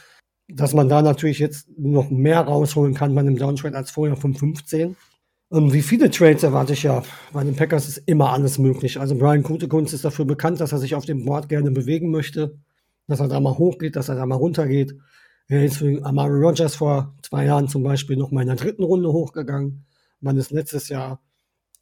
Dass 0.48 0.74
man 0.74 0.90
da 0.90 1.02
natürlich 1.02 1.40
jetzt 1.40 1.68
noch 1.78 2.10
mehr 2.10 2.42
rausholen 2.42 2.94
kann 2.94 3.16
bei 3.16 3.22
einem 3.22 3.38
Downtrade 3.38 3.76
als 3.78 3.92
vorher 3.92 4.18
von 4.18 4.34
15. 4.36 4.96
Ähm, 5.52 5.74
wie 5.74 5.82
viele 5.82 6.10
Trades 6.12 6.44
erwarte 6.44 6.74
ich 6.74 6.84
ja? 6.84 7.04
Bei 7.34 7.44
den 7.44 7.56
Packers 7.56 7.88
ist 7.88 7.98
immer 8.06 8.32
alles 8.32 8.60
möglich. 8.60 9.00
Also 9.00 9.16
Brian 9.16 9.44
Kutekunst 9.44 9.94
ist 9.94 10.06
dafür 10.06 10.26
bekannt, 10.26 10.62
dass 10.62 10.72
er 10.72 10.78
sich 10.80 10.96
auf 10.96 11.06
dem 11.06 11.26
Board 11.26 11.50
gerne 11.50 11.72
bewegen 11.72 12.12
möchte, 12.12 12.58
dass 13.08 13.20
er 13.20 13.28
da 13.28 13.40
mal 13.40 13.58
hochgeht, 13.58 13.96
dass 13.96 14.10
er 14.10 14.16
da 14.16 14.26
mal 14.26 14.36
runtergeht. 14.36 14.96
Er 15.48 15.66
ist 15.66 15.78
für 15.78 16.04
Amari 16.06 16.40
Rogers 16.40 16.76
vor 16.76 17.16
zwei 17.24 17.46
Jahren 17.46 17.68
zum 17.68 17.84
Beispiel 17.84 18.16
noch 18.18 18.32
mal 18.32 18.42
in 18.42 18.48
der 18.48 18.56
dritten 18.56 18.84
Runde 18.84 19.12
hochgegangen. 19.12 19.86
Man 20.22 20.38
ist 20.38 20.52
letztes 20.52 20.88
Jahr 20.90 21.22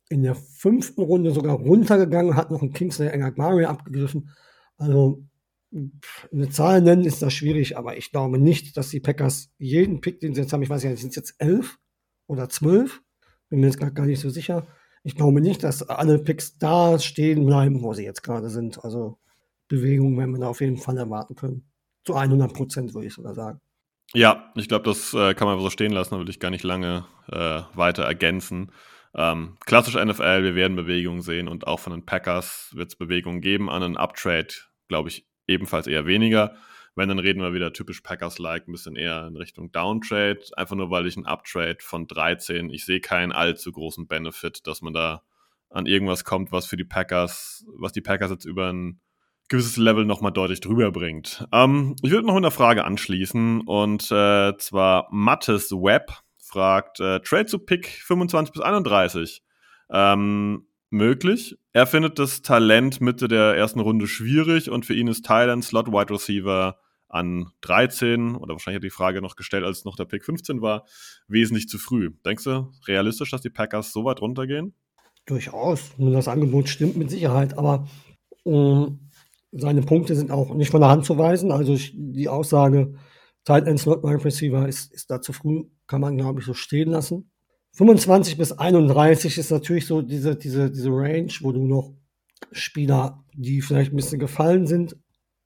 in 0.10 0.24
der 0.24 0.36
fünften 0.36 1.02
Runde 1.02 1.32
sogar 1.32 1.56
runtergegangen, 1.56 2.36
hat 2.36 2.52
noch 2.52 2.62
einen 2.62 2.74
Kingsley 2.74 3.08
Engagmari 3.08 3.66
abgegriffen. 3.66 4.30
Also 4.78 5.24
eine 5.72 6.50
Zahl 6.50 6.82
nennen 6.82 7.06
ist 7.06 7.22
da 7.22 7.30
schwierig, 7.30 7.78
aber 7.78 7.96
ich 7.96 8.12
glaube 8.12 8.40
nicht, 8.40 8.76
dass 8.76 8.90
die 8.90 9.00
Packers 9.00 9.52
jeden 9.60 10.02
Pick, 10.02 10.20
den 10.20 10.34
sie 10.34 10.42
jetzt 10.42 10.52
haben, 10.52 10.64
ich 10.64 10.70
weiß 10.70 10.84
ja, 10.84 10.96
sind 10.96 11.10
es 11.10 11.16
jetzt 11.16 11.36
elf 11.38 11.78
oder 12.28 12.50
zwölf, 12.50 13.04
bin 13.50 13.60
mir 13.60 13.68
jetzt 13.68 13.80
gar 13.80 14.06
nicht 14.06 14.20
so 14.20 14.30
sicher. 14.30 14.68
Ich 15.04 15.16
glaube 15.16 15.42
nicht, 15.42 15.64
dass 15.64 15.88
alle 15.88 16.20
Picks 16.20 16.58
da 16.58 16.98
stehen 17.00 17.46
bleiben, 17.46 17.84
wo 17.84 17.94
sie 17.94 18.04
jetzt 18.04 18.24
gerade 18.24 18.50
sind. 18.50 18.84
Also 18.84 19.20
Bewegungen 19.68 20.18
werden 20.18 20.32
wir 20.32 20.40
da 20.40 20.48
auf 20.48 20.62
jeden 20.62 20.78
Fall 20.78 20.98
erwarten 20.98 21.36
können. 21.36 21.70
Zu 22.04 22.16
100 22.16 22.54
Prozent 22.54 22.94
würde 22.94 23.08
ich 23.08 23.14
sogar 23.14 23.36
sagen. 23.36 23.60
Ja, 24.14 24.52
ich 24.56 24.68
glaube, 24.68 24.86
das 24.86 25.14
äh, 25.14 25.36
kann 25.36 25.48
man 25.48 25.60
so 25.60 25.70
stehen 25.70 25.92
lassen, 25.92 26.12
da 26.12 26.18
würde 26.18 26.32
ich 26.32 26.40
gar 26.40 26.50
nicht 26.50 26.64
lange 26.64 27.06
äh, 27.32 27.62
weiter 27.76 28.04
ergänzen. 28.04 28.72
Ähm, 29.16 29.58
klassisch 29.66 29.96
NFL, 29.96 30.44
wir 30.44 30.56
werden 30.56 30.76
Bewegungen 30.76 31.22
sehen 31.22 31.48
und 31.48 31.68
auch 31.68 31.80
von 31.80 31.94
den 31.94 32.06
Packers 32.06 32.72
wird 32.76 32.90
es 32.90 32.96
Bewegungen 32.96 33.42
geben. 33.42 33.70
An 33.70 33.84
einen 33.84 33.98
Uptrade, 33.98 34.54
glaube 34.88 35.10
ich, 35.10 35.28
ebenfalls 35.48 35.88
eher 35.88 36.06
weniger. 36.06 36.56
Wenn, 36.96 37.10
dann 37.10 37.20
reden 37.20 37.42
wir 37.42 37.54
wieder 37.54 37.72
typisch 37.72 38.02
Packers-like, 38.02 38.68
ein 38.68 38.72
bisschen 38.72 38.96
eher 38.96 39.26
in 39.28 39.38
Richtung 39.38 39.72
Downtrade. 39.72 40.42
Einfach 40.56 40.76
nur, 40.76 40.92
weil 40.92 41.08
ich 41.08 41.18
ein 41.18 41.26
Uptrade 41.26 41.78
von 41.80 42.08
13, 42.08 42.70
ich 42.70 42.86
sehe 42.86 43.00
keinen 43.00 43.32
allzu 43.32 43.72
großen 43.72 44.08
Benefit, 44.08 44.68
dass 44.68 44.82
man 44.82 44.94
da 44.94 45.24
an 45.70 45.86
irgendwas 45.86 46.24
kommt, 46.24 46.52
was 46.52 46.66
für 46.66 46.78
die 46.78 46.84
Packers, 46.84 47.66
was 47.78 47.92
die 47.92 48.02
Packers 48.02 48.32
jetzt 48.32 48.46
über 48.46 48.72
ein 48.72 49.00
gewisses 49.50 49.78
Level 49.78 50.06
nochmal 50.06 50.32
deutlich 50.32 50.62
drüber 50.62 50.92
bringt. 50.92 51.48
Ähm, 51.52 51.96
ich 52.02 52.12
würde 52.12 52.28
noch 52.28 52.36
mit 52.36 52.44
einer 52.44 52.52
Frage 52.52 52.86
anschließen 52.86 53.62
und 53.62 54.12
äh, 54.12 54.58
zwar 54.58 55.08
Mattes 55.12 55.72
Webb 55.72 56.22
fragt, 56.50 57.00
äh, 57.00 57.20
Trade 57.20 57.46
zu 57.46 57.60
Pick 57.60 57.88
25 57.88 58.54
bis 58.54 58.62
31. 58.62 59.44
Ähm, 59.92 60.66
möglich. 60.90 61.58
Er 61.74 61.88
findet 61.88 62.20
das 62.20 62.42
Talent 62.42 63.00
Mitte 63.02 63.28
der 63.28 63.56
ersten 63.56 63.80
Runde 63.80 64.08
schwierig 64.08 64.70
und 64.70 64.86
für 64.86 64.94
ihn 64.94 65.08
ist 65.08 65.26
Thailand 65.26 65.64
Slot 65.64 65.88
Wide 65.88 66.14
Receiver 66.14 66.78
an 67.08 67.48
13 67.62 68.36
oder 68.36 68.54
wahrscheinlich 68.54 68.78
hat 68.78 68.84
die 68.84 68.90
Frage 68.90 69.22
noch 69.22 69.36
gestellt, 69.36 69.64
als 69.64 69.86
noch 69.86 69.96
der 69.96 70.06
Pick 70.06 70.24
15 70.24 70.62
war, 70.62 70.86
wesentlich 71.28 71.68
zu 71.68 71.78
früh. 71.78 72.12
Denkst 72.26 72.44
du, 72.44 72.72
realistisch, 72.88 73.32
dass 73.32 73.42
die 73.42 73.50
Packers 73.50 73.92
so 73.92 74.06
weit 74.06 74.22
runtergehen? 74.22 74.74
Durchaus. 75.26 75.92
Das 75.98 76.28
Angebot 76.28 76.70
stimmt 76.70 76.98
mit 76.98 77.10
Sicherheit, 77.10 77.58
aber 77.58 77.88
äh, 78.46 78.86
seine 79.52 79.82
Punkte 79.82 80.16
sind 80.16 80.32
auch 80.32 80.54
nicht 80.54 80.72
von 80.72 80.82
der 80.82 80.90
Hand 80.90 81.06
zu 81.06 81.18
weisen. 81.18 81.52
Also 81.52 81.78
die 81.94 82.30
Aussage, 82.30 82.94
Tight 83.44 83.68
End 83.68 83.80
Slot 83.80 84.04
Wide 84.04 84.24
Receiver 84.24 84.68
ist, 84.68 84.94
ist 84.94 85.10
da 85.10 85.22
zu 85.22 85.34
früh, 85.34 85.64
kann 85.90 86.02
man 86.02 86.18
glaube 86.18 86.40
ich 86.40 86.46
so 86.46 86.54
stehen 86.54 86.92
lassen. 86.92 87.32
25 87.74 88.38
bis 88.38 88.52
31 88.54 89.38
ist 89.38 89.52
natürlich 89.52 89.86
so 89.86 90.02
diese, 90.02 90.36
diese, 90.36 90.72
diese 90.72 90.90
Range, 90.90 91.32
wo 91.42 91.52
du 91.52 91.66
noch 91.66 91.94
Spieler, 92.52 93.24
die 93.34 93.62
vielleicht 93.62 93.92
ein 93.92 93.96
bisschen 93.96 94.20
gefallen 94.20 94.66
sind, 94.66 94.96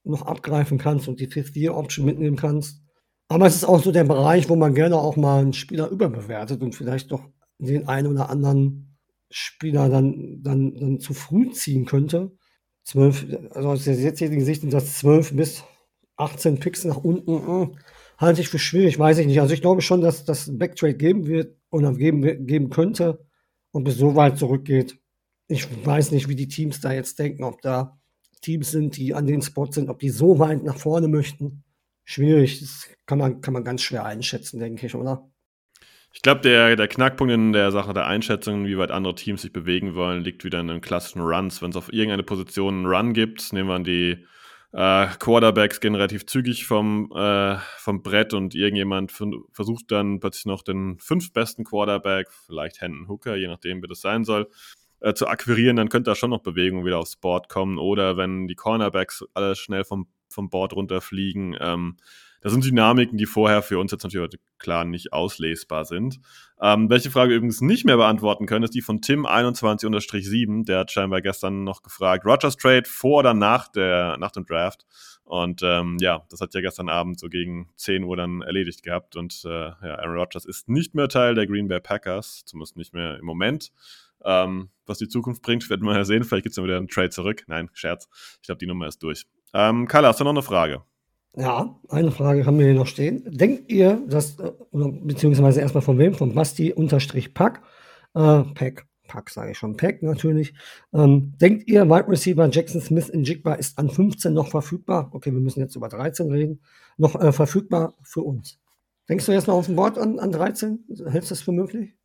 noch 0.04 0.24
abgreifen 0.24 0.78
kannst 0.78 1.08
und 1.08 1.20
die 1.20 1.28
Fifth 1.28 1.56
Year 1.56 1.76
Option 1.76 2.06
mitnehmen 2.06 2.36
kannst. 2.36 2.82
Aber 3.28 3.48
es 3.48 3.56
ist 3.56 3.64
auch 3.64 3.82
so 3.82 3.92
der 3.92 4.04
Bereich, 4.04 4.50
wo 4.50 4.56
man 4.56 4.76
gerne 4.76 4.98
auch 4.98 5.16
mal 5.16 5.42
einen 5.42 5.54
Spieler 5.54 5.90
überbewertet 5.90 6.62
und 6.62 6.76
vielleicht 6.76 7.12
doch 7.12 7.24
den 7.58 7.88
einen 7.88 8.08
oder 8.08 8.30
anderen 8.30 8.98
Spieler 9.30 9.90
dann, 9.90 10.42
dann, 10.44 10.76
dann 10.76 11.00
zu 11.00 11.14
früh 11.14 11.52
ziehen 11.52 11.86
könnte. 11.86 12.32
12, 12.84 13.50
also 13.52 13.70
aus 13.70 13.86
der 13.86 13.96
jetzigen 13.96 14.44
Sicht 14.44 14.62
sind 14.62 14.74
das 14.74 14.98
12 15.00 15.36
bis 15.36 15.64
18 16.18 16.60
Picks 16.60 16.84
nach 16.84 16.98
unten, 16.98 17.78
halte 18.17 18.41
ich 18.41 18.49
für 18.49 18.60
schwierig, 18.60 18.99
weiß 18.99 19.17
ich 19.19 19.28
nicht. 19.28 19.41
Also 19.41 19.54
ich 19.54 19.62
glaube 19.62 19.82
schon, 19.82 20.02
dass 20.02 20.26
das 20.26 20.58
Backtrade 20.58 20.95
geben 20.95 21.28
wird 21.28 21.58
oder 21.69 21.93
geben, 21.93 22.45
geben 22.45 22.69
könnte 22.69 23.26
und 23.71 23.84
bis 23.84 23.97
so 23.97 24.15
weit 24.15 24.38
zurückgeht. 24.38 24.97
Ich 25.47 25.67
weiß 25.86 26.12
nicht, 26.12 26.30
wie 26.30 26.36
die 26.36 26.47
Teams 26.47 26.80
da 26.80 26.93
jetzt 26.93 27.19
denken, 27.19 27.43
ob 27.43 27.62
da 27.62 27.99
Teams 28.41 28.71
sind, 28.71 28.97
die 28.97 29.13
an 29.13 29.26
den 29.26 29.41
Spots 29.41 29.76
sind, 29.76 29.89
ob 29.89 29.99
die 29.99 30.10
so 30.10 30.39
weit 30.39 30.63
nach 30.63 30.78
vorne 30.78 31.08
möchten. 31.08 31.63
Schwierig, 32.06 32.60
das 32.60 32.89
kann 33.06 33.17
man, 33.17 33.41
kann 33.41 33.54
man 33.54 33.63
ganz 33.63 33.82
schwer 33.82 34.06
einschätzen, 34.06 34.60
denke 34.60 34.86
ich, 34.86 34.95
oder? 34.95 35.30
Ich 36.13 36.21
glaube, 36.21 36.41
der, 36.41 36.76
der 36.76 36.88
Knackpunkt 36.88 37.34
in 37.34 37.54
der 37.54 37.71
Sache 37.71 37.93
der 37.93 38.06
Einschätzung, 38.06 38.65
wie 38.65 38.78
weit 38.78 38.91
andere 38.91 39.15
Teams 39.15 39.41
sich 39.41 39.52
bewegen 39.52 39.95
wollen, 39.95 40.23
liegt 40.23 40.43
wieder 40.43 40.60
in 40.60 40.67
den 40.67 40.82
klassischen 40.82 41.21
Runs. 41.21 41.62
Wenn 41.62 41.71
es 41.71 41.76
auf 41.76 41.91
irgendeine 41.91 42.23
Position 42.23 42.76
einen 42.76 42.86
Run 42.86 43.13
gibt, 43.13 43.52
nehmen 43.52 43.69
wir 43.69 43.76
an 43.76 43.84
die 43.84 44.26
äh, 44.74 45.08
Quarterbacks 45.20 45.80
gehen 45.80 45.94
relativ 45.94 46.26
zügig 46.26 46.66
vom, 46.66 47.12
äh, 47.16 47.58
vom 47.78 48.02
Brett 48.02 48.34
und 48.34 48.56
irgendjemand 48.56 49.12
versucht 49.12 49.92
dann 49.92 50.20
plötzlich 50.20 50.46
noch 50.46 50.64
den 50.64 50.98
fünftbesten 51.00 51.64
Quarterback, 51.64 52.32
vielleicht 52.32 52.82
Hendon 52.82 53.08
Hooker, 53.08 53.36
je 53.36 53.48
nachdem, 53.48 53.84
wie 53.84 53.88
das 53.88 54.02
sein 54.02 54.24
soll, 54.26 54.50
äh, 55.00 55.14
zu 55.14 55.28
akquirieren, 55.28 55.76
dann 55.76 55.90
könnte 55.90 56.10
da 56.10 56.16
schon 56.16 56.32
noch 56.32 56.42
Bewegung 56.42 56.86
wieder 56.86 56.98
aufs 56.98 57.18
Board 57.18 57.50
kommen. 57.50 57.78
Oder 57.78 58.18
wenn 58.18 58.48
die 58.48 58.56
Cornerbacks 58.56 59.24
alle 59.36 59.56
schnell 59.56 59.84
vom, 59.84 60.08
vom 60.28 60.50
Board 60.50 60.74
runterfliegen, 60.74 61.56
ähm, 61.60 61.98
das 62.44 62.52
sind 62.52 62.66
Dynamiken, 62.66 63.18
die 63.18 63.26
vorher 63.26 63.62
für 63.62 63.80
uns 63.80 63.92
jetzt 63.92 64.04
natürlich 64.04 64.36
klar 64.60 64.84
nicht 64.84 65.14
auslesbar 65.14 65.86
sind. 65.86 66.20
Ähm, 66.62 66.90
welche 66.90 67.10
Frage 67.10 67.34
übrigens 67.34 67.62
nicht 67.62 67.86
mehr 67.86 67.98
beantworten 67.98 68.46
können, 68.46 68.64
ist 68.64 68.76
die 68.76 68.82
von 68.82 69.00
Tim21-7. 69.00 70.66
Der 70.66 70.80
hat 70.80 70.92
scheinbar 70.92 71.22
gestern 71.22 71.64
noch 71.64 71.84
gefragt, 71.84 72.26
Rogers 72.26 72.58
Trade 72.58 72.84
vor 72.86 73.20
oder 73.20 73.34
nach, 73.34 73.70
der, 73.70 74.18
nach 74.18 74.32
dem 74.32 74.46
Draft? 74.46 74.86
Und 75.24 75.62
ähm, 75.64 75.98
ja, 76.02 76.26
das 76.30 76.42
hat 76.42 76.54
ja 76.54 76.60
gestern 76.60 76.90
Abend 76.90 77.18
so 77.18 77.30
gegen 77.30 77.70
10 77.78 78.04
Uhr 78.04 78.18
dann 78.18 78.42
erledigt 78.42 78.84
gehabt. 78.84 79.16
Und 79.16 79.42
äh, 79.46 79.50
ja, 79.50 79.96
Aaron 80.00 80.18
Rodgers 80.18 80.46
ist 80.46 80.68
nicht 80.68 80.96
mehr 80.96 81.08
Teil 81.08 81.36
der 81.36 81.48
Green 81.48 81.70
Bay 81.70 81.80
Packers, 81.80 82.44
zumindest 82.46 82.76
nicht 82.76 82.94
mehr 82.94 83.18
im 83.18 83.26
Moment. 83.26 83.72
Ähm, 84.26 84.70
was 84.86 84.98
die 84.98 85.08
Zukunft 85.08 85.42
bringt, 85.42 85.70
werden 85.70 85.86
wir 85.86 85.96
ja 85.96 86.04
sehen. 86.04 86.24
Vielleicht 86.24 86.44
gibt 86.44 86.52
es 86.52 86.56
dann 86.56 86.66
wieder 86.66 86.78
einen 86.78 86.90
Trade 86.90 87.10
zurück. 87.10 87.44
Nein, 87.48 87.70
Scherz. 87.74 88.10
Ich 88.42 88.48
glaube, 88.48 88.60
die 88.60 88.68
Nummer 88.68 88.88
ist 88.88 89.02
durch. 89.02 89.26
Ähm, 89.54 89.88
Carla, 89.88 90.10
hast 90.10 90.20
du 90.20 90.24
noch 90.24 90.32
eine 90.32 90.42
Frage? 90.42 90.84
Ja, 91.36 91.80
eine 91.89 92.12
Frage 92.12 92.46
haben 92.46 92.60
wir 92.60 92.67
hier 92.67 92.76
noch 92.76 92.88
stehen. 92.88 93.24
Denkt 93.26 93.72
ihr, 93.72 94.00
dass, 94.08 94.39
äh, 94.39 94.52
beziehungsweise 94.72 95.62
erstmal 95.62 95.82
von 95.82 95.98
wem? 95.98 96.13
Von 96.13 96.36
Basti-Pack, 96.36 97.62
äh, 98.13 98.43
Pack, 98.54 98.86
Pack 99.08 99.30
sage 99.32 99.52
ich 99.52 99.58
schon, 99.58 99.76
Pack 99.76 100.04
natürlich. 100.04 100.54
Ähm, 100.93 101.34
denkt 101.41 101.67
ihr, 101.67 101.89
Wide 101.89 102.08
Receiver 102.08 102.48
Jackson 102.50 102.82
Smith 102.82 103.10
in 103.10 103.24
Jigba 103.24 103.56
ist 103.56 103.80
an 103.80 103.89
15 103.89 104.32
noch 104.32 104.50
verfügbar? 104.50 105.10
Okay, 105.12 105.34
wir 105.34 105.39
müssen 105.39 105.60
jetzt 105.60 105.76
über 105.76 105.89
13 105.89 106.32
reden. 106.32 106.62
Noch 106.98 107.19
äh, 107.19 107.32
verfügbar 107.32 107.96
für 108.04 108.22
uns. 108.22 108.60
Denkst 109.10 109.26
du 109.26 109.32
jetzt 109.32 109.48
noch 109.48 109.56
auf 109.56 109.65
dem 109.65 109.76
Board 109.76 109.98
an, 109.98 110.19
an 110.19 110.32
13? 110.32 110.86
Hältst 111.08 111.32
du 111.32 111.34
das 111.34 111.41
für 111.41 111.52
möglich? 111.52 111.96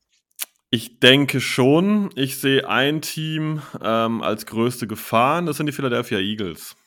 Ich 0.71 1.01
denke 1.01 1.43
schon. 1.43 2.11
Ich 2.15 2.41
sehe 2.41 2.67
ein 2.67 3.03
Team 3.03 3.61
ähm, 3.83 4.23
als 4.23 4.47
größte 4.47 4.87
Gefahr. 4.87 5.43
Das 5.43 5.59
sind 5.59 5.67
die 5.67 5.73
Philadelphia 5.73 6.19
Eagles 6.19 6.78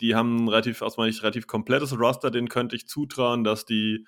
die 0.00 0.14
haben 0.14 0.44
ein 0.44 0.48
relativ, 0.48 0.82
aus 0.82 0.96
meiner 0.96 1.10
Sicht, 1.10 1.22
relativ 1.22 1.46
komplettes 1.46 1.98
Roster, 1.98 2.30
den 2.30 2.48
könnte 2.48 2.76
ich 2.76 2.86
zutrauen, 2.86 3.44
dass 3.44 3.64
die 3.64 4.06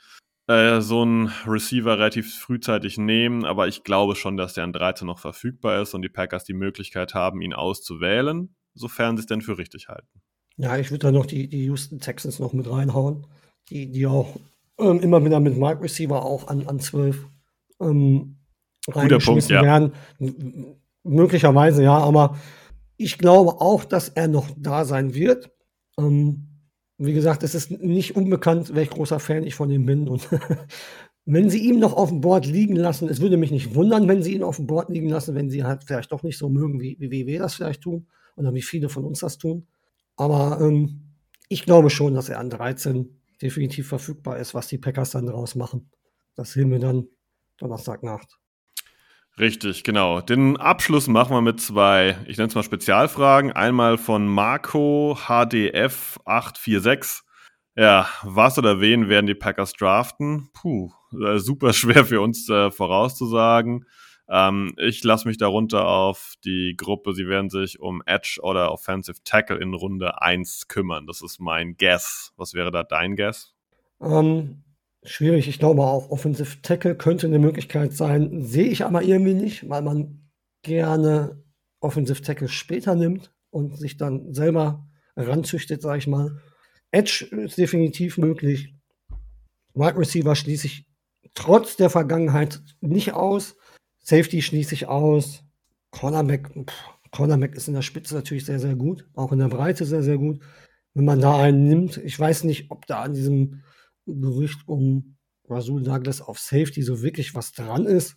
äh, 0.49 0.81
so 0.81 1.03
einen 1.03 1.33
Receiver 1.47 1.99
relativ 1.99 2.35
frühzeitig 2.35 2.99
nehmen, 2.99 3.45
aber 3.45 3.69
ich 3.69 3.85
glaube 3.85 4.17
schon, 4.17 4.37
dass 4.37 4.55
der 4.55 4.65
an 4.65 4.73
13 4.73 5.07
noch 5.07 5.19
verfügbar 5.19 5.81
ist 5.83 5.95
und 5.95 6.03
die 6.03 6.09
Packers 6.09 6.45
die 6.45 6.55
Möglichkeit 6.55 7.15
haben, 7.15 7.41
ihn 7.41 7.55
auszuwählen, 7.55 8.55
sofern 8.75 9.17
sie 9.17 9.23
es 9.23 9.27
denn 9.27 9.43
für 9.43 9.59
richtig 9.59 9.89
halten. 9.89 10.21
Ja, 10.57 10.77
ich 10.77 10.91
würde 10.91 11.07
da 11.07 11.13
noch 11.13 11.27
die, 11.27 11.49
die 11.49 11.65
Houston 11.65 12.01
Texans 12.01 12.39
noch 12.39 12.53
mit 12.53 12.71
reinhauen, 12.71 13.27
die, 13.71 13.91
die 13.91 14.07
auch 14.07 14.37
ähm, 14.79 15.01
immer 15.01 15.25
wieder 15.25 15.41
mit 15.41 15.57
Mike 15.57 15.83
Receiver 15.83 16.25
auch 16.25 16.49
an, 16.49 16.67
an 16.67 16.81
12 16.81 17.27
ähm, 17.81 18.37
Guter 18.91 19.19
Punkt, 19.19 19.49
ja. 19.49 19.63
werden. 19.63 19.93
M 20.19 20.77
möglicherweise 21.05 21.83
ja, 21.83 21.99
aber 21.99 22.37
ich 22.97 23.19
glaube 23.19 23.61
auch, 23.61 23.85
dass 23.85 24.09
er 24.09 24.29
noch 24.29 24.49
da 24.57 24.85
sein 24.85 25.15
wird. 25.15 25.51
Ähm, 25.99 26.49
wie 26.99 27.15
gesagt, 27.15 27.43
es 27.43 27.55
ist 27.55 27.71
nicht 27.71 28.17
unbekannt, 28.17 28.75
welch 28.75 28.91
großer 28.91 29.19
Fan 29.19 29.45
ich 29.45 29.55
von 29.55 29.71
ihm 29.71 29.87
bin. 29.87 30.09
Und 30.09 30.29
wenn 31.25 31.51
sie 31.51 31.59
ihn 31.59 31.79
noch 31.79 31.95
auf 31.95 32.11
dem 32.11 32.21
Board 32.21 32.47
liegen 32.47 32.77
lassen, 32.77 33.09
es 33.09 33.21
würde 33.21 33.37
mich 33.37 33.51
nicht 33.51 33.75
wundern, 33.75 34.09
wenn 34.09 34.23
sie 34.23 34.35
ihn 34.35 34.43
auf 34.43 34.57
dem 34.57 34.67
Board 34.67 34.89
liegen 34.91 35.09
lassen, 35.09 35.35
wenn 35.35 35.51
sie 35.51 35.65
halt 35.65 35.85
vielleicht 35.85 36.13
doch 36.13 36.23
nicht 36.23 36.39
so 36.39 36.49
mögen, 36.49 36.81
wie, 36.81 36.97
wie 36.99 37.27
wir 37.27 37.39
das 37.39 37.55
vielleicht 37.55 37.83
tun 37.83 38.07
oder 38.37 38.55
wie 38.55 38.63
viele 38.63 38.89
von 38.89 39.05
uns 39.05 39.21
das 39.21 39.39
tun. 39.39 39.67
Aber 40.17 40.61
ähm, 40.61 41.15
ich 41.49 41.65
glaube 41.65 41.91
schon, 41.91 42.15
dass 42.15 42.29
er 42.29 42.39
an 42.39 42.51
13 42.51 43.21
definitiv 43.41 43.89
verfügbar 43.89 44.39
ist, 44.39 44.55
was 44.55 44.69
die 44.69 44.79
Packers 44.79 45.11
dann 45.11 45.27
draus 45.27 45.55
machen. 45.55 45.91
Das 46.35 46.53
sehen 46.53 46.71
wir 46.71 46.79
dann 46.79 47.09
Donnerstagnacht. 47.59 48.39
Richtig, 49.39 49.83
genau. 49.83 50.21
Den 50.21 50.59
Abschluss 50.59 51.09
machen 51.09 51.35
wir 51.35 51.41
mit 51.41 51.61
zwei, 51.61 52.19
ich 52.27 52.37
nenne 52.37 52.49
es 52.49 52.55
mal 52.55 52.63
Spezialfragen. 52.63 53.53
Einmal 53.53 53.97
von 53.97 54.27
Marco 54.27 55.17
HDF 55.27 56.19
846. 56.27 57.23
Ja, 57.75 58.07
was 58.23 58.59
oder 58.59 58.81
wen 58.81 59.09
werden 59.09 59.27
die 59.27 59.35
Packers 59.35 59.73
draften? 59.73 60.51
Puh, 60.53 60.91
äh, 61.25 61.39
super 61.39 61.73
schwer 61.73 62.05
für 62.05 62.21
uns 62.21 62.49
äh, 62.51 62.71
vorauszusagen. 62.71 63.87
Ähm, 64.29 64.75
ich 64.77 65.03
lasse 65.03 65.27
mich 65.27 65.39
darunter 65.39 65.89
auf 65.89 66.35
die 66.45 66.75
Gruppe, 66.77 67.15
sie 67.15 67.27
werden 67.27 67.49
sich 67.49 67.81
um 67.81 68.03
Edge 68.05 68.39
oder 68.43 68.71
Offensive 68.71 69.19
Tackle 69.25 69.57
in 69.57 69.73
Runde 69.73 70.21
1 70.21 70.69
kümmern. 70.69 71.07
Das 71.07 71.23
ist 71.23 71.41
mein 71.41 71.77
Guess. 71.79 72.33
Was 72.37 72.53
wäre 72.53 72.71
da 72.71 72.83
dein 72.83 73.17
Guess? 73.17 73.55
Ähm, 74.01 74.63
Schwierig, 75.05 75.49
ich 75.49 75.59
glaube 75.59 75.83
auch 75.83 76.11
Offensive 76.11 76.63
Tackle 76.63 76.95
könnte 76.95 77.27
eine 77.27 77.41
Möglichkeit 77.41 77.93
sein, 77.93 78.43
sehe 78.43 78.69
ich 78.69 78.85
aber 78.85 79.03
irgendwie 79.03 79.35
nicht, 79.35 79.69
weil 79.69 79.83
man 79.83 80.31
gerne 80.63 81.43
Offensive 81.81 82.23
Tackle 82.23 82.49
später 82.49 82.95
nimmt 82.95 83.33
und 83.51 83.77
sich 83.77 83.97
dann 83.97 84.33
selber 84.33 84.87
ranzüchtet, 85.17 85.83
sage 85.83 85.99
ich 85.99 86.07
mal. 86.07 86.41
Edge 86.93 87.27
ist 87.33 87.59
definitiv 87.59 88.17
möglich. 88.17 88.75
Wide 89.75 89.99
Receiver 89.99 90.37
schließe 90.37 90.67
ich 90.67 90.87
trotz 91.35 91.77
der 91.77 91.91
Vergangenheit 91.91 92.63
nicht 92.81 93.13
aus. 93.13 93.57
Safety 93.99 94.43
schließe 94.43 94.75
ich 94.75 94.87
aus. 94.87 95.43
Cornerback, 95.91 96.49
pff, 96.49 96.91
Cornerback 97.11 97.55
ist 97.55 97.69
in 97.69 97.75
der 97.75 97.83
Spitze 97.83 98.15
natürlich 98.15 98.45
sehr, 98.45 98.59
sehr 98.59 98.77
gut. 98.77 99.09
Auch 99.15 99.33
in 99.33 99.39
der 99.39 99.49
Breite 99.49 99.85
sehr, 99.85 100.03
sehr 100.03 100.19
gut. 100.19 100.41
Wenn 100.95 101.05
man 101.05 101.21
da 101.21 101.41
einen 101.41 101.65
nimmt, 101.65 101.97
ich 101.97 102.19
weiß 102.19 102.45
nicht, 102.45 102.71
ob 102.71 102.87
da 102.87 103.03
an 103.03 103.15
diesem 103.15 103.63
Gerücht 104.07 104.67
um 104.67 105.17
Rasul 105.49 105.83
Douglas 105.83 106.21
auf 106.21 106.39
Safety 106.39 106.83
so 106.83 107.03
wirklich 107.03 107.35
was 107.35 107.53
dran 107.53 107.87
ist. 107.87 108.17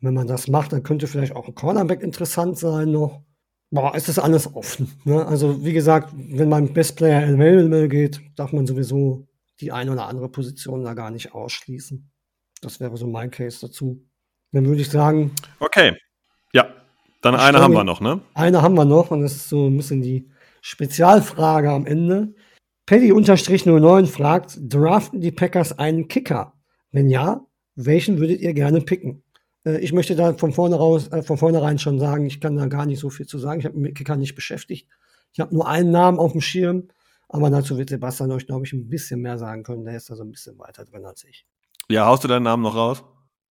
Wenn 0.00 0.14
man 0.14 0.26
das 0.26 0.48
macht, 0.48 0.72
dann 0.72 0.82
könnte 0.82 1.06
vielleicht 1.06 1.34
auch 1.34 1.48
ein 1.48 1.54
Cornerback 1.54 2.02
interessant 2.02 2.58
sein 2.58 2.92
noch. 2.92 3.22
Boah, 3.70 3.94
ist 3.94 4.08
das 4.08 4.18
alles 4.18 4.54
offen. 4.54 4.92
Ne? 5.04 5.26
Also, 5.26 5.64
wie 5.64 5.72
gesagt, 5.72 6.12
wenn 6.14 6.48
man 6.48 6.72
Best 6.72 6.96
Player 6.96 7.22
Available 7.22 7.88
geht, 7.88 8.20
darf 8.36 8.52
man 8.52 8.66
sowieso 8.66 9.26
die 9.60 9.72
eine 9.72 9.92
oder 9.92 10.06
andere 10.06 10.28
Position 10.28 10.84
da 10.84 10.94
gar 10.94 11.10
nicht 11.10 11.34
ausschließen. 11.34 12.10
Das 12.60 12.78
wäre 12.78 12.96
so 12.96 13.06
mein 13.06 13.30
Case 13.30 13.58
dazu. 13.60 14.04
Dann 14.52 14.66
würde 14.66 14.82
ich 14.82 14.90
sagen. 14.90 15.32
Okay. 15.58 15.96
Ja. 16.52 16.66
Dann 17.22 17.34
eine 17.34 17.58
haben 17.58 17.74
wir 17.74 17.84
noch, 17.84 18.00
ne? 18.00 18.20
Eine 18.34 18.62
haben 18.62 18.74
wir 18.74 18.84
noch 18.84 19.10
und 19.10 19.22
das 19.22 19.34
ist 19.34 19.48
so 19.48 19.66
ein 19.66 19.76
bisschen 19.76 20.02
die 20.02 20.30
Spezialfrage 20.60 21.70
am 21.70 21.86
Ende. 21.86 22.34
Paddy-09 22.86 24.06
fragt, 24.06 24.58
draften 24.60 25.20
die 25.20 25.32
Packers 25.32 25.76
einen 25.76 26.06
Kicker? 26.06 26.52
Wenn 26.92 27.10
ja, 27.10 27.44
welchen 27.74 28.20
würdet 28.20 28.40
ihr 28.40 28.54
gerne 28.54 28.80
picken? 28.80 29.24
Äh, 29.64 29.80
ich 29.80 29.92
möchte 29.92 30.14
da 30.14 30.34
von, 30.34 30.52
vorne 30.52 30.76
raus, 30.76 31.08
äh, 31.08 31.22
von 31.24 31.36
vornherein 31.36 31.80
schon 31.80 31.98
sagen, 31.98 32.26
ich 32.26 32.40
kann 32.40 32.56
da 32.56 32.66
gar 32.66 32.86
nicht 32.86 33.00
so 33.00 33.10
viel 33.10 33.26
zu 33.26 33.38
sagen. 33.38 33.58
Ich 33.58 33.66
habe 33.66 33.76
mich 33.76 33.88
mit 33.88 33.98
Kicker 33.98 34.16
nicht 34.16 34.36
beschäftigt. 34.36 34.88
Ich 35.32 35.40
habe 35.40 35.52
nur 35.52 35.66
einen 35.66 35.90
Namen 35.90 36.20
auf 36.20 36.30
dem 36.30 36.40
Schirm, 36.40 36.84
aber 37.28 37.50
dazu 37.50 37.76
wird 37.76 37.90
Sebastian 37.90 38.30
euch, 38.30 38.46
glaube 38.46 38.64
ich, 38.64 38.72
ein 38.72 38.88
bisschen 38.88 39.20
mehr 39.20 39.36
sagen 39.36 39.64
können. 39.64 39.84
Der 39.84 39.96
ist 39.96 40.08
da 40.08 40.14
so 40.14 40.22
ein 40.22 40.30
bisschen 40.30 40.56
weiter 40.60 40.84
drin 40.84 41.04
als 41.04 41.24
ich. 41.24 41.44
Ja, 41.88 42.06
haust 42.06 42.22
du 42.22 42.28
deinen 42.28 42.44
Namen 42.44 42.62
noch 42.62 42.76
raus? 42.76 43.02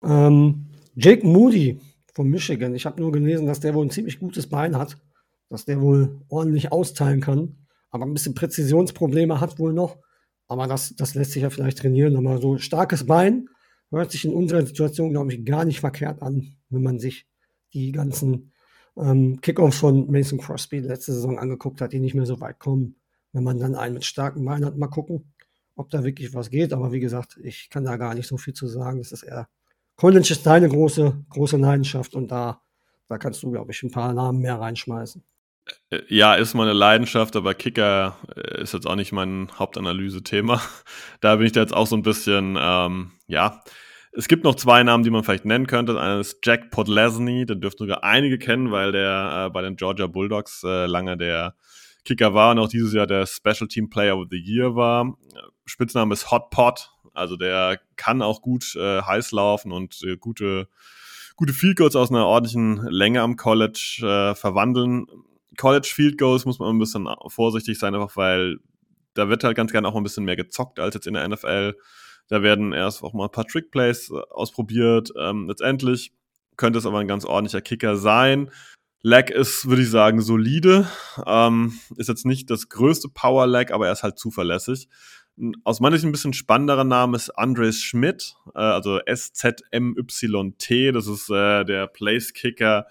Ähm, 0.04 0.66
Jake 0.94 1.26
Moody 1.26 1.80
von 2.12 2.28
Michigan. 2.28 2.74
Ich 2.74 2.84
habe 2.84 3.00
nur 3.00 3.10
gelesen, 3.12 3.46
dass 3.46 3.60
der 3.60 3.72
wohl 3.72 3.86
ein 3.86 3.90
ziemlich 3.90 4.18
gutes 4.18 4.46
Bein 4.46 4.76
hat, 4.76 4.98
dass 5.48 5.64
der 5.64 5.80
wohl 5.80 6.20
ordentlich 6.28 6.70
austeilen 6.70 7.22
kann 7.22 7.61
aber 7.92 8.04
ein 8.04 8.12
bisschen 8.12 8.34
Präzisionsprobleme 8.34 9.40
hat 9.40 9.60
wohl 9.60 9.72
noch. 9.72 9.98
Aber 10.48 10.66
das, 10.66 10.96
das 10.96 11.14
lässt 11.14 11.32
sich 11.32 11.42
ja 11.42 11.50
vielleicht 11.50 11.78
trainieren. 11.78 12.16
Aber 12.16 12.38
so 12.38 12.58
starkes 12.58 13.06
Bein 13.06 13.48
hört 13.90 14.10
sich 14.10 14.24
in 14.24 14.34
unserer 14.34 14.66
Situation, 14.66 15.10
glaube 15.10 15.32
ich, 15.32 15.44
gar 15.44 15.64
nicht 15.64 15.80
verkehrt 15.80 16.20
an, 16.20 16.56
wenn 16.70 16.82
man 16.82 16.98
sich 16.98 17.26
die 17.72 17.92
ganzen 17.92 18.52
ähm, 18.96 19.40
Kickoffs 19.40 19.78
von 19.78 20.10
Mason 20.10 20.38
Crosby 20.38 20.80
letzte 20.80 21.12
Saison 21.12 21.38
angeguckt 21.38 21.80
hat, 21.80 21.92
die 21.92 22.00
nicht 22.00 22.14
mehr 22.14 22.26
so 22.26 22.40
weit 22.40 22.58
kommen. 22.58 22.96
Wenn 23.32 23.44
man 23.44 23.58
dann 23.58 23.76
einen 23.76 23.94
mit 23.94 24.04
starken 24.04 24.44
Beinen 24.44 24.64
hat, 24.64 24.76
mal 24.76 24.88
gucken, 24.88 25.32
ob 25.76 25.88
da 25.90 26.04
wirklich 26.04 26.34
was 26.34 26.50
geht. 26.50 26.72
Aber 26.72 26.92
wie 26.92 27.00
gesagt, 27.00 27.38
ich 27.42 27.70
kann 27.70 27.84
da 27.84 27.96
gar 27.96 28.14
nicht 28.14 28.26
so 28.26 28.36
viel 28.36 28.54
zu 28.54 28.66
sagen. 28.66 28.98
Das 28.98 29.12
ist 29.12 29.22
eher 29.22 29.48
College 29.96 30.28
ist 30.32 30.46
deine 30.46 30.68
große, 30.68 31.24
große 31.28 31.56
Leidenschaft 31.58 32.14
und 32.14 32.32
da, 32.32 32.60
da 33.08 33.18
kannst 33.18 33.42
du, 33.42 33.50
glaube 33.50 33.70
ich, 33.70 33.82
ein 33.82 33.90
paar 33.90 34.12
Namen 34.12 34.40
mehr 34.40 34.58
reinschmeißen. 34.58 35.22
Äh, 35.90 36.00
ja, 36.08 36.34
ist 36.34 36.54
meine 36.54 36.72
Leidenschaft, 36.72 37.36
aber 37.36 37.54
Kicker 37.54 38.16
äh, 38.34 38.62
ist 38.62 38.74
jetzt 38.74 38.86
auch 38.86 38.96
nicht 38.96 39.12
mein 39.12 39.48
Hauptanalyse-Thema. 39.58 40.60
Da 41.20 41.36
bin 41.36 41.46
ich 41.46 41.52
da 41.52 41.60
jetzt 41.60 41.74
auch 41.74 41.86
so 41.86 41.96
ein 41.96 42.02
bisschen, 42.02 42.58
ähm, 42.60 43.12
ja. 43.28 43.62
Es 44.14 44.28
gibt 44.28 44.44
noch 44.44 44.56
zwei 44.56 44.82
Namen, 44.82 45.04
die 45.04 45.10
man 45.10 45.22
vielleicht 45.24 45.44
nennen 45.44 45.66
könnte. 45.66 45.98
Einer 45.98 46.20
ist 46.20 46.44
Jack 46.44 46.70
Podlesny, 46.70 47.46
den 47.46 47.60
dürften 47.60 47.84
sogar 47.84 48.04
einige 48.04 48.38
kennen, 48.38 48.72
weil 48.72 48.92
der 48.92 49.46
äh, 49.46 49.50
bei 49.50 49.62
den 49.62 49.76
Georgia 49.76 50.06
Bulldogs 50.06 50.64
äh, 50.64 50.86
lange 50.86 51.16
der 51.16 51.54
Kicker 52.04 52.34
war 52.34 52.50
und 52.50 52.58
auch 52.58 52.68
dieses 52.68 52.92
Jahr 52.92 53.06
der 53.06 53.26
Special 53.26 53.68
Team 53.68 53.88
Player 53.88 54.18
of 54.18 54.26
the 54.30 54.36
Year 54.36 54.74
war. 54.74 55.16
Spitzname 55.64 56.12
ist 56.12 56.30
Hot 56.30 56.50
Pot, 56.50 56.90
also 57.14 57.36
der 57.36 57.80
kann 57.96 58.20
auch 58.20 58.42
gut 58.42 58.74
äh, 58.74 59.00
heiß 59.02 59.30
laufen 59.30 59.70
und 59.70 60.02
äh, 60.02 60.16
gute, 60.16 60.68
gute 61.36 61.52
Field 61.52 61.78
Goals 61.78 61.94
aus 61.94 62.10
einer 62.10 62.26
ordentlichen 62.26 62.84
Länge 62.88 63.22
am 63.22 63.36
College 63.36 64.00
äh, 64.02 64.34
verwandeln 64.34 65.06
College 65.56 65.90
Field 65.94 66.18
Goals 66.18 66.44
muss 66.44 66.58
man 66.58 66.74
ein 66.74 66.78
bisschen 66.78 67.08
vorsichtig 67.28 67.78
sein, 67.78 67.94
einfach 67.94 68.16
weil 68.16 68.58
da 69.14 69.28
wird 69.28 69.44
halt 69.44 69.56
ganz 69.56 69.72
gerne 69.72 69.88
auch 69.88 69.96
ein 69.96 70.02
bisschen 70.02 70.24
mehr 70.24 70.36
gezockt 70.36 70.78
als 70.78 70.94
jetzt 70.94 71.06
in 71.06 71.14
der 71.14 71.28
NFL. 71.28 71.74
Da 72.28 72.42
werden 72.42 72.72
erst 72.72 73.02
auch 73.02 73.12
mal 73.12 73.24
ein 73.24 73.30
paar 73.30 73.46
Trick 73.46 73.70
Plays 73.70 74.10
äh, 74.10 74.14
ausprobiert. 74.30 75.12
Ähm, 75.18 75.48
letztendlich 75.48 76.12
könnte 76.56 76.78
es 76.78 76.86
aber 76.86 76.98
ein 76.98 77.08
ganz 77.08 77.24
ordentlicher 77.24 77.60
Kicker 77.60 77.96
sein. 77.96 78.50
Lag 79.02 79.30
ist, 79.30 79.68
würde 79.68 79.82
ich 79.82 79.90
sagen, 79.90 80.20
solide. 80.20 80.88
Ähm, 81.26 81.78
ist 81.96 82.08
jetzt 82.08 82.24
nicht 82.24 82.50
das 82.50 82.68
größte 82.68 83.08
Power 83.08 83.46
Lag, 83.46 83.72
aber 83.72 83.86
er 83.86 83.92
ist 83.92 84.02
halt 84.02 84.18
zuverlässig. 84.18 84.88
Aus 85.64 85.80
meiner 85.80 85.96
Sicht 85.96 86.06
ein 86.06 86.12
bisschen 86.12 86.34
spannenderer 86.34 86.84
Name 86.84 87.16
ist 87.16 87.30
Andres 87.30 87.82
Schmidt, 87.82 88.36
äh, 88.54 88.60
also 88.60 88.98
S-Z-M-Y-T. 88.98 90.92
Das 90.92 91.06
ist 91.06 91.30
äh, 91.30 91.64
der 91.64 91.86
Place-Kicker 91.88 92.86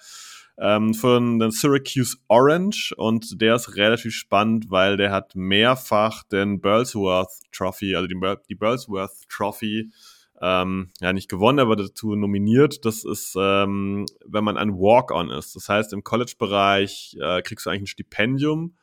ähm, 0.61 0.93
von 0.93 1.39
den 1.39 1.51
Syracuse 1.51 2.17
Orange 2.27 2.93
und 2.95 3.41
der 3.41 3.55
ist 3.55 3.75
relativ 3.75 4.13
spannend, 4.13 4.69
weil 4.69 4.95
der 4.95 5.11
hat 5.11 5.35
mehrfach 5.35 6.23
den 6.23 6.61
Burlsworth 6.61 7.31
Trophy, 7.51 7.95
also 7.95 8.07
die, 8.07 8.19
die 8.47 8.55
Burlsworth 8.55 9.27
Trophy 9.27 9.91
ähm, 10.39 10.89
ja 10.99 11.13
nicht 11.13 11.29
gewonnen, 11.29 11.59
aber 11.59 11.75
dazu 11.75 12.15
nominiert. 12.15 12.85
Das 12.85 13.03
ist, 13.03 13.35
ähm, 13.37 14.05
wenn 14.25 14.43
man 14.43 14.57
ein 14.57 14.73
Walk-on 14.73 15.29
ist. 15.29 15.55
Das 15.55 15.67
heißt, 15.67 15.93
im 15.93 16.03
College-Bereich 16.03 17.17
äh, 17.19 17.41
kriegst 17.41 17.65
du 17.65 17.69
eigentlich 17.69 17.83
ein 17.83 17.87
Stipendium 17.87 18.75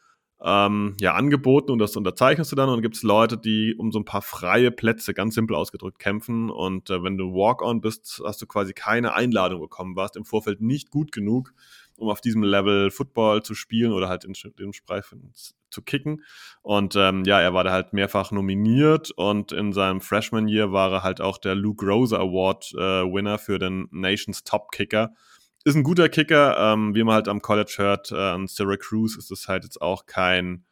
ähm, 0.45 0.97
ja, 1.01 1.15
angeboten 1.15 1.73
und 1.73 1.79
das 1.81 1.97
unterzeichnest 1.97 2.53
du 2.53 2.57
dann 2.57 2.69
und 2.69 2.81
gibt 2.81 2.97
es 2.97 3.03
Leute, 3.03 3.37
die 3.37 3.75
um 3.77 3.91
so 3.91 3.99
ein 3.99 4.05
paar 4.05 4.23
freie 4.23 4.71
Plätze, 4.71 5.13
ganz 5.13 5.35
simpel 5.35 5.57
ausgedrückt, 5.57 5.99
kämpfen 5.99 6.51
und 6.51 6.91
äh, 6.91 7.03
wenn 7.03 7.19
du 7.19 7.33
Walk-on 7.33 7.81
bist, 7.81 8.23
hast 8.25 8.41
du 8.41 8.47
quasi 8.47 8.73
keine 8.73 9.15
Einladung 9.15 9.61
bekommen, 9.61 9.97
warst 9.97 10.17
im 10.17 10.25
Vorfeld 10.25 10.61
nicht 10.61 10.91
gut 10.91 11.11
genug, 11.11 11.53
um 11.97 12.09
auf 12.09 12.21
diesem 12.21 12.45
Level 12.45 12.91
Football 12.91 13.43
zu 13.43 13.55
spielen 13.55 13.93
oder 13.93 14.09
halt 14.09 14.25
in 14.25 14.35
dem 14.59 14.73
Spreif 14.73 15.13
zu 15.71 15.83
kicken. 15.83 16.23
Und 16.63 16.95
ähm, 16.97 17.25
ja, 17.25 17.41
er 17.41 17.53
war 17.53 17.65
da 17.65 17.73
halt 17.73 17.93
mehrfach 17.93 18.31
nominiert 18.31 19.11
und 19.11 19.51
in 19.51 19.73
seinem 19.73 20.01
Freshman 20.01 20.47
Year 20.47 20.73
war 20.73 20.93
er 20.93 21.03
halt 21.03 21.21
auch 21.21 21.39
der 21.39 21.57
Luke 21.57 21.85
Rose 21.85 22.19
Award 22.19 22.73
äh, 22.75 22.79
Winner 22.79 23.39
für 23.39 23.59
den 23.59 23.89
Nations 23.91 24.45
Top 24.45 24.71
Kicker 24.71 25.13
ist 25.69 25.75
ein 25.75 25.83
guter 25.83 26.09
Kicker, 26.09 26.57
ähm, 26.59 26.95
wie 26.95 27.05
man 27.05 27.15
halt 27.15 27.29
am 27.29 27.43
College 27.43 27.75
hört, 27.77 28.11
äh, 28.11 28.17
an 28.17 28.47
Syracuse 28.47 29.19
ist 29.19 29.31
es 29.31 29.49
halt 29.49 29.65
jetzt 29.65 29.83
auch 29.83 30.07
kein, 30.07 30.65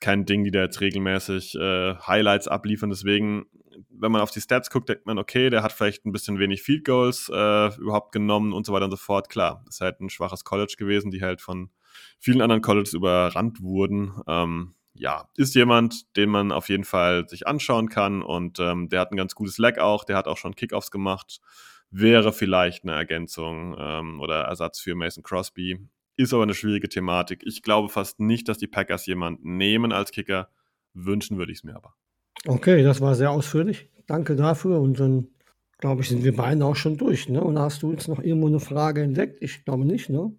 kein 0.00 0.26
Ding, 0.26 0.44
die 0.44 0.52
da 0.52 0.62
jetzt 0.62 0.80
regelmäßig 0.80 1.56
äh, 1.56 1.96
Highlights 1.96 2.46
abliefern. 2.46 2.90
Deswegen, 2.90 3.46
wenn 3.90 4.12
man 4.12 4.20
auf 4.20 4.30
die 4.30 4.40
Stats 4.40 4.70
guckt, 4.70 4.88
denkt 4.88 5.06
man, 5.06 5.18
okay, 5.18 5.50
der 5.50 5.64
hat 5.64 5.72
vielleicht 5.72 6.06
ein 6.06 6.12
bisschen 6.12 6.38
wenig 6.38 6.62
Field 6.62 6.84
Goals 6.84 7.28
äh, 7.34 7.74
überhaupt 7.80 8.12
genommen 8.12 8.52
und 8.52 8.64
so 8.64 8.72
weiter 8.72 8.84
und 8.84 8.92
so 8.92 8.96
fort. 8.96 9.28
Klar, 9.28 9.64
ist 9.68 9.80
halt 9.80 10.00
ein 10.00 10.08
schwaches 10.08 10.44
College 10.44 10.74
gewesen, 10.78 11.10
die 11.10 11.22
halt 11.22 11.40
von 11.40 11.70
vielen 12.20 12.40
anderen 12.40 12.62
Colleges 12.62 12.92
überrannt 12.92 13.60
wurden. 13.60 14.12
Ähm, 14.28 14.74
ja, 14.94 15.28
ist 15.36 15.56
jemand, 15.56 16.16
den 16.16 16.30
man 16.30 16.52
auf 16.52 16.68
jeden 16.68 16.84
Fall 16.84 17.28
sich 17.28 17.48
anschauen 17.48 17.88
kann 17.88 18.22
und 18.22 18.60
ähm, 18.60 18.88
der 18.88 19.00
hat 19.00 19.10
ein 19.10 19.16
ganz 19.16 19.34
gutes 19.34 19.58
Leg 19.58 19.80
auch, 19.80 20.04
der 20.04 20.16
hat 20.16 20.28
auch 20.28 20.36
schon 20.36 20.54
Kickoffs 20.54 20.92
gemacht 20.92 21.40
wäre 21.90 22.32
vielleicht 22.32 22.84
eine 22.84 22.92
Ergänzung 22.92 23.76
ähm, 23.78 24.20
oder 24.20 24.42
Ersatz 24.42 24.80
für 24.80 24.94
Mason 24.94 25.22
Crosby. 25.22 25.78
Ist 26.16 26.32
aber 26.32 26.44
eine 26.44 26.54
schwierige 26.54 26.88
Thematik. 26.88 27.42
Ich 27.44 27.62
glaube 27.62 27.88
fast 27.88 28.20
nicht, 28.20 28.48
dass 28.48 28.58
die 28.58 28.66
Packers 28.66 29.06
jemanden 29.06 29.56
nehmen 29.56 29.92
als 29.92 30.12
Kicker. 30.12 30.48
Wünschen 30.92 31.38
würde 31.38 31.52
ich 31.52 31.58
es 31.58 31.64
mir 31.64 31.74
aber. 31.74 31.94
Okay, 32.46 32.82
das 32.82 33.00
war 33.00 33.14
sehr 33.14 33.30
ausführlich. 33.30 33.88
Danke 34.06 34.36
dafür. 34.36 34.80
Und 34.80 35.00
dann, 35.00 35.28
glaube 35.78 36.02
ich, 36.02 36.08
sind 36.08 36.22
wir 36.22 36.36
beide 36.36 36.64
auch 36.64 36.76
schon 36.76 36.96
durch. 36.96 37.28
Ne? 37.28 37.42
Und 37.42 37.58
hast 37.58 37.82
du 37.82 37.90
jetzt 37.92 38.08
noch 38.08 38.22
irgendwo 38.22 38.46
eine 38.46 38.60
Frage 38.60 39.02
entdeckt? 39.02 39.38
Ich 39.42 39.64
glaube 39.64 39.84
nicht, 39.84 40.08
ne? 40.08 40.32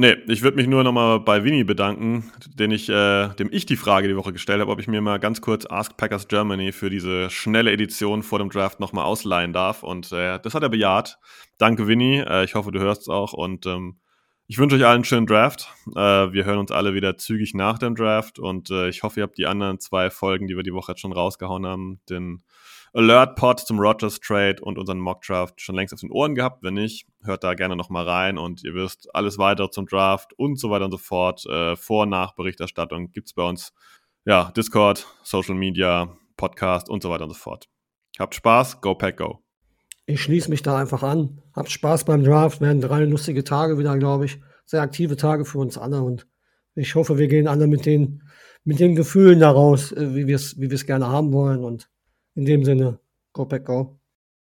Nee, 0.00 0.16
ich 0.28 0.42
würde 0.42 0.56
mich 0.56 0.68
nur 0.68 0.84
nochmal 0.84 1.18
bei 1.18 1.42
Winnie 1.42 1.64
bedanken, 1.64 2.30
den 2.54 2.70
ich, 2.70 2.88
äh, 2.88 3.30
dem 3.30 3.48
ich 3.50 3.66
die 3.66 3.76
Frage 3.76 4.06
die 4.06 4.14
Woche 4.14 4.32
gestellt 4.32 4.60
habe, 4.60 4.70
ob 4.70 4.78
ich 4.78 4.86
mir 4.86 5.00
mal 5.00 5.18
ganz 5.18 5.40
kurz 5.40 5.66
Ask 5.66 5.96
Packers 5.96 6.28
Germany 6.28 6.70
für 6.70 6.88
diese 6.88 7.30
schnelle 7.30 7.72
Edition 7.72 8.22
vor 8.22 8.38
dem 8.38 8.48
Draft 8.48 8.78
nochmal 8.78 9.06
ausleihen 9.06 9.52
darf. 9.52 9.82
Und 9.82 10.12
äh, 10.12 10.38
das 10.38 10.54
hat 10.54 10.62
er 10.62 10.68
bejaht. 10.68 11.18
Danke, 11.58 11.88
Winnie. 11.88 12.20
Äh, 12.20 12.44
ich 12.44 12.54
hoffe, 12.54 12.70
du 12.70 12.78
hörst 12.78 13.02
es 13.02 13.08
auch. 13.08 13.32
Und 13.32 13.66
ähm, 13.66 13.98
ich 14.46 14.58
wünsche 14.58 14.76
euch 14.76 14.84
allen 14.84 14.98
einen 14.98 15.04
schönen 15.04 15.26
Draft. 15.26 15.74
Äh, 15.96 16.32
wir 16.32 16.44
hören 16.44 16.58
uns 16.58 16.70
alle 16.70 16.94
wieder 16.94 17.18
zügig 17.18 17.54
nach 17.54 17.80
dem 17.80 17.96
Draft. 17.96 18.38
Und 18.38 18.70
äh, 18.70 18.88
ich 18.88 19.02
hoffe, 19.02 19.18
ihr 19.18 19.24
habt 19.24 19.36
die 19.36 19.46
anderen 19.46 19.80
zwei 19.80 20.10
Folgen, 20.10 20.46
die 20.46 20.54
wir 20.54 20.62
die 20.62 20.74
Woche 20.74 20.92
jetzt 20.92 21.00
schon 21.00 21.12
rausgehauen 21.12 21.66
haben, 21.66 22.00
den 22.08 22.44
Alert-Pod 22.94 23.60
zum 23.60 23.78
Rogers 23.78 24.20
Trade 24.20 24.56
und 24.62 24.78
unseren 24.78 24.98
Mock-Draft 24.98 25.60
schon 25.60 25.74
längst 25.74 25.92
auf 25.94 26.00
den 26.00 26.10
Ohren 26.10 26.34
gehabt. 26.34 26.62
Wenn 26.62 26.74
nicht, 26.74 27.06
hört 27.22 27.44
da 27.44 27.54
gerne 27.54 27.76
nochmal 27.76 28.08
rein 28.08 28.38
und 28.38 28.64
ihr 28.64 28.74
wisst, 28.74 29.14
alles 29.14 29.38
weitere 29.38 29.70
zum 29.70 29.86
Draft 29.86 30.32
und 30.38 30.58
so 30.58 30.70
weiter 30.70 30.86
und 30.86 30.92
so 30.92 30.98
fort. 30.98 31.44
Äh, 31.46 31.76
Vor- 31.76 32.04
und 32.04 32.10
Nachberichterstattung 32.10 33.12
gibt 33.12 33.28
es 33.28 33.34
bei 33.34 33.42
uns. 33.42 33.72
Ja, 34.24 34.52
Discord, 34.56 35.06
Social 35.22 35.54
Media, 35.54 36.16
Podcast 36.36 36.88
und 36.88 37.02
so 37.02 37.10
weiter 37.10 37.24
und 37.24 37.30
so 37.30 37.38
fort. 37.38 37.68
Habt 38.18 38.34
Spaß, 38.34 38.80
go 38.80 38.94
pack 38.94 39.16
go. 39.18 39.38
Ich 40.06 40.22
schließe 40.22 40.48
mich 40.48 40.62
da 40.62 40.78
einfach 40.78 41.02
an. 41.02 41.42
Habt 41.54 41.70
Spaß 41.70 42.04
beim 42.04 42.24
Draft, 42.24 42.60
werden 42.60 42.80
drei 42.80 43.04
lustige 43.04 43.44
Tage 43.44 43.78
wieder, 43.78 43.96
glaube 43.98 44.24
ich. 44.24 44.40
Sehr 44.64 44.80
aktive 44.82 45.16
Tage 45.16 45.44
für 45.44 45.58
uns 45.58 45.76
alle 45.78 46.02
und 46.02 46.26
ich 46.74 46.94
hoffe, 46.94 47.18
wir 47.18 47.28
gehen 47.28 47.48
alle 47.48 47.66
mit 47.66 47.86
den, 47.86 48.22
mit 48.64 48.78
den 48.78 48.94
Gefühlen 48.94 49.40
daraus, 49.40 49.92
äh, 49.92 50.14
wie 50.14 50.26
wir 50.26 50.36
es 50.36 50.58
wie 50.60 50.68
gerne 50.68 51.08
haben 51.08 51.32
wollen 51.32 51.64
und 51.64 51.88
in 52.38 52.44
dem 52.46 52.64
Sinne, 52.64 53.00
go 53.34 53.44
back, 53.46 53.64
go. 53.66 53.97